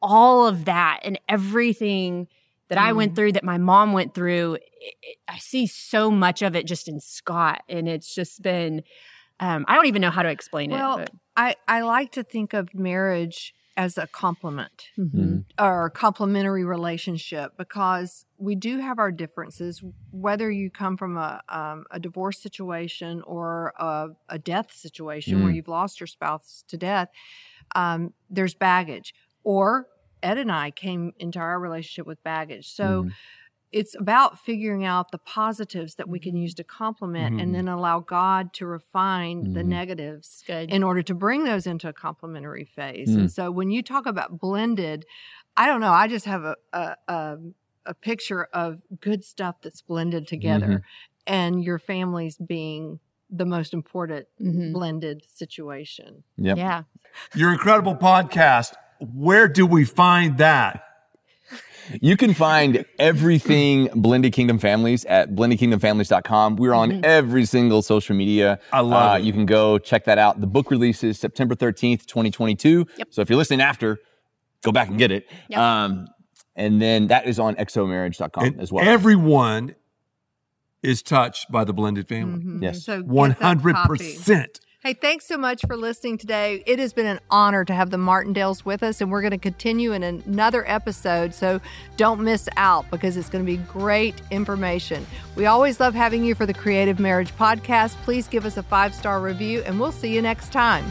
all 0.00 0.46
of 0.46 0.64
that 0.66 1.00
and 1.02 1.18
everything 1.28 2.28
that 2.68 2.78
I 2.78 2.92
went 2.92 3.12
Mm. 3.12 3.16
through, 3.16 3.32
that 3.32 3.44
my 3.44 3.58
mom 3.58 3.92
went 3.92 4.14
through, 4.14 4.54
it, 4.54 4.62
it- 5.02 5.18
I 5.26 5.38
see 5.38 5.66
so 5.66 6.10
much 6.10 6.42
of 6.42 6.54
it 6.54 6.66
just 6.66 6.86
in 6.86 7.00
Scott. 7.00 7.62
And 7.68 7.88
it's 7.88 8.14
just 8.14 8.40
been, 8.42 8.84
um, 9.40 9.64
I 9.66 9.74
don't 9.74 9.86
even 9.86 10.00
know 10.00 10.10
how 10.10 10.22
to 10.22 10.28
explain 10.28 10.70
Well, 10.70 10.98
it. 10.98 11.10
I, 11.36 11.56
I 11.66 11.80
like 11.82 12.12
to 12.12 12.22
think 12.22 12.52
of 12.54 12.72
marriage 12.74 13.52
as 13.84 13.96
a 13.96 14.06
complement 14.06 14.78
but- 14.96 15.06
Mhm. 15.06 15.44
or 15.58 15.86
a 15.86 15.90
complementary 15.90 16.64
relationship 16.64 17.46
because 17.56 18.26
we 18.36 18.54
do 18.54 18.72
have 18.78 18.98
our 18.98 19.10
differences, 19.10 19.82
whether 20.10 20.50
you 20.50 20.70
come 20.70 20.96
from 20.96 21.16
a, 21.16 21.40
um, 21.48 21.84
a 21.90 21.98
divorce 21.98 22.38
situation 22.46 23.22
or 23.22 23.72
a, 23.78 24.08
a 24.28 24.38
death 24.38 24.70
situation 24.72 25.42
where 25.42 25.52
Mm. 25.52 25.56
you've 25.56 25.68
lost 25.80 25.98
your 26.00 26.06
spouse 26.06 26.64
to 26.68 26.76
death. 26.76 27.08
Um, 27.74 28.12
there's 28.28 28.54
baggage. 28.54 29.14
Or 29.44 29.86
Ed 30.22 30.36
and 30.36 30.52
I 30.52 30.70
came 30.70 31.12
into 31.18 31.38
our 31.38 31.58
relationship 31.58 32.06
with 32.06 32.22
baggage. 32.22 32.66
So 32.80 33.04
Mhm. 33.04 33.12
It's 33.72 33.94
about 33.94 34.38
figuring 34.38 34.84
out 34.84 35.12
the 35.12 35.18
positives 35.18 35.94
that 35.94 36.08
we 36.08 36.18
can 36.18 36.34
use 36.36 36.54
to 36.54 36.64
complement 36.64 37.36
Mhm. 37.36 37.42
and 37.42 37.54
then 37.54 37.68
allow 37.68 38.00
God 38.00 38.52
to 38.54 38.66
refine 38.66 39.52
the 39.52 39.60
Mhm. 39.62 39.66
negatives 39.66 40.42
Good. 40.46 40.70
in 40.70 40.82
order 40.82 41.02
to 41.02 41.14
bring 41.14 41.44
those 41.44 41.66
into 41.66 41.88
a 41.88 41.92
complementary 41.92 42.64
phase. 42.64 43.10
Mm. 43.10 43.18
And 43.20 43.32
so 43.32 43.50
when 43.50 43.70
you 43.70 43.82
talk 43.82 44.06
about 44.06 44.38
blended, 44.40 45.06
I 45.56 45.66
don't 45.66 45.80
know, 45.80 45.92
I 45.92 46.08
just 46.08 46.26
have 46.26 46.42
a 46.44 46.56
a, 46.72 46.96
a, 47.08 47.38
a 47.86 47.94
picture 47.94 48.44
of 48.52 48.80
good 49.00 49.24
stuff 49.24 49.56
that's 49.62 49.82
blended 49.82 50.26
together 50.26 50.66
Mm-hmm. 50.66 51.32
and 51.32 51.64
your 51.64 51.78
families 51.78 52.36
being 52.38 52.98
the 53.30 53.46
most 53.46 53.72
important 53.72 54.26
Mhm. 54.40 54.72
blended 54.72 55.22
situation. 55.28 56.24
Yep. 56.36 56.56
Yeah. 56.56 56.82
Your 57.36 57.52
incredible 57.52 57.94
podcast. 57.94 58.74
Where 58.98 59.46
do 59.46 59.64
we 59.64 59.84
find 59.84 60.38
that? 60.38 60.82
You 62.00 62.16
can 62.16 62.34
find 62.34 62.84
everything 62.98 63.88
Blended 63.94 64.32
Kingdom 64.32 64.58
Families 64.58 65.04
at 65.04 65.34
blendedkingdomfamilies.com. 65.34 66.56
We're 66.56 66.72
on 66.72 66.90
mm-hmm. 66.90 67.04
every 67.04 67.44
single 67.44 67.82
social 67.82 68.14
media. 68.16 68.58
I 68.72 68.80
love 68.80 69.12
uh, 69.12 69.18
it. 69.18 69.24
You 69.24 69.32
can 69.32 69.46
go 69.46 69.78
check 69.78 70.04
that 70.04 70.18
out. 70.18 70.40
The 70.40 70.46
book 70.46 70.70
releases 70.70 71.18
September 71.18 71.54
13th, 71.54 72.06
2022. 72.06 72.86
Yep. 72.96 73.08
So 73.10 73.22
if 73.22 73.30
you're 73.30 73.38
listening 73.38 73.60
after, 73.60 73.98
go 74.62 74.72
back 74.72 74.88
and 74.88 74.98
get 74.98 75.10
it. 75.10 75.28
Yep. 75.48 75.58
Um, 75.58 76.08
and 76.56 76.80
then 76.80 77.08
that 77.08 77.26
is 77.26 77.38
on 77.38 77.54
xomarriage.com 77.56 78.44
and 78.44 78.60
as 78.60 78.72
well. 78.72 78.86
Everyone 78.86 79.74
is 80.82 81.02
touched 81.02 81.50
by 81.50 81.64
the 81.64 81.72
blended 81.72 82.08
family. 82.08 82.40
Mm-hmm. 82.40 82.62
Yes. 82.62 82.84
So 82.84 83.02
100%. 83.02 84.60
Hey, 84.82 84.94
thanks 84.94 85.26
so 85.26 85.36
much 85.36 85.60
for 85.66 85.76
listening 85.76 86.16
today. 86.16 86.62
It 86.64 86.78
has 86.78 86.94
been 86.94 87.04
an 87.04 87.20
honor 87.30 87.66
to 87.66 87.74
have 87.74 87.90
the 87.90 87.98
Martindales 87.98 88.64
with 88.64 88.82
us, 88.82 89.02
and 89.02 89.10
we're 89.10 89.20
going 89.20 89.32
to 89.32 89.36
continue 89.36 89.92
in 89.92 90.02
another 90.02 90.66
episode. 90.66 91.34
So 91.34 91.60
don't 91.98 92.22
miss 92.22 92.48
out 92.56 92.90
because 92.90 93.18
it's 93.18 93.28
going 93.28 93.44
to 93.44 93.46
be 93.46 93.58
great 93.58 94.14
information. 94.30 95.06
We 95.36 95.44
always 95.44 95.80
love 95.80 95.92
having 95.92 96.24
you 96.24 96.34
for 96.34 96.46
the 96.46 96.54
Creative 96.54 96.98
Marriage 96.98 97.36
Podcast. 97.36 97.96
Please 98.04 98.26
give 98.26 98.46
us 98.46 98.56
a 98.56 98.62
five 98.62 98.94
star 98.94 99.20
review, 99.20 99.62
and 99.66 99.78
we'll 99.78 99.92
see 99.92 100.14
you 100.14 100.22
next 100.22 100.50
time. 100.50 100.90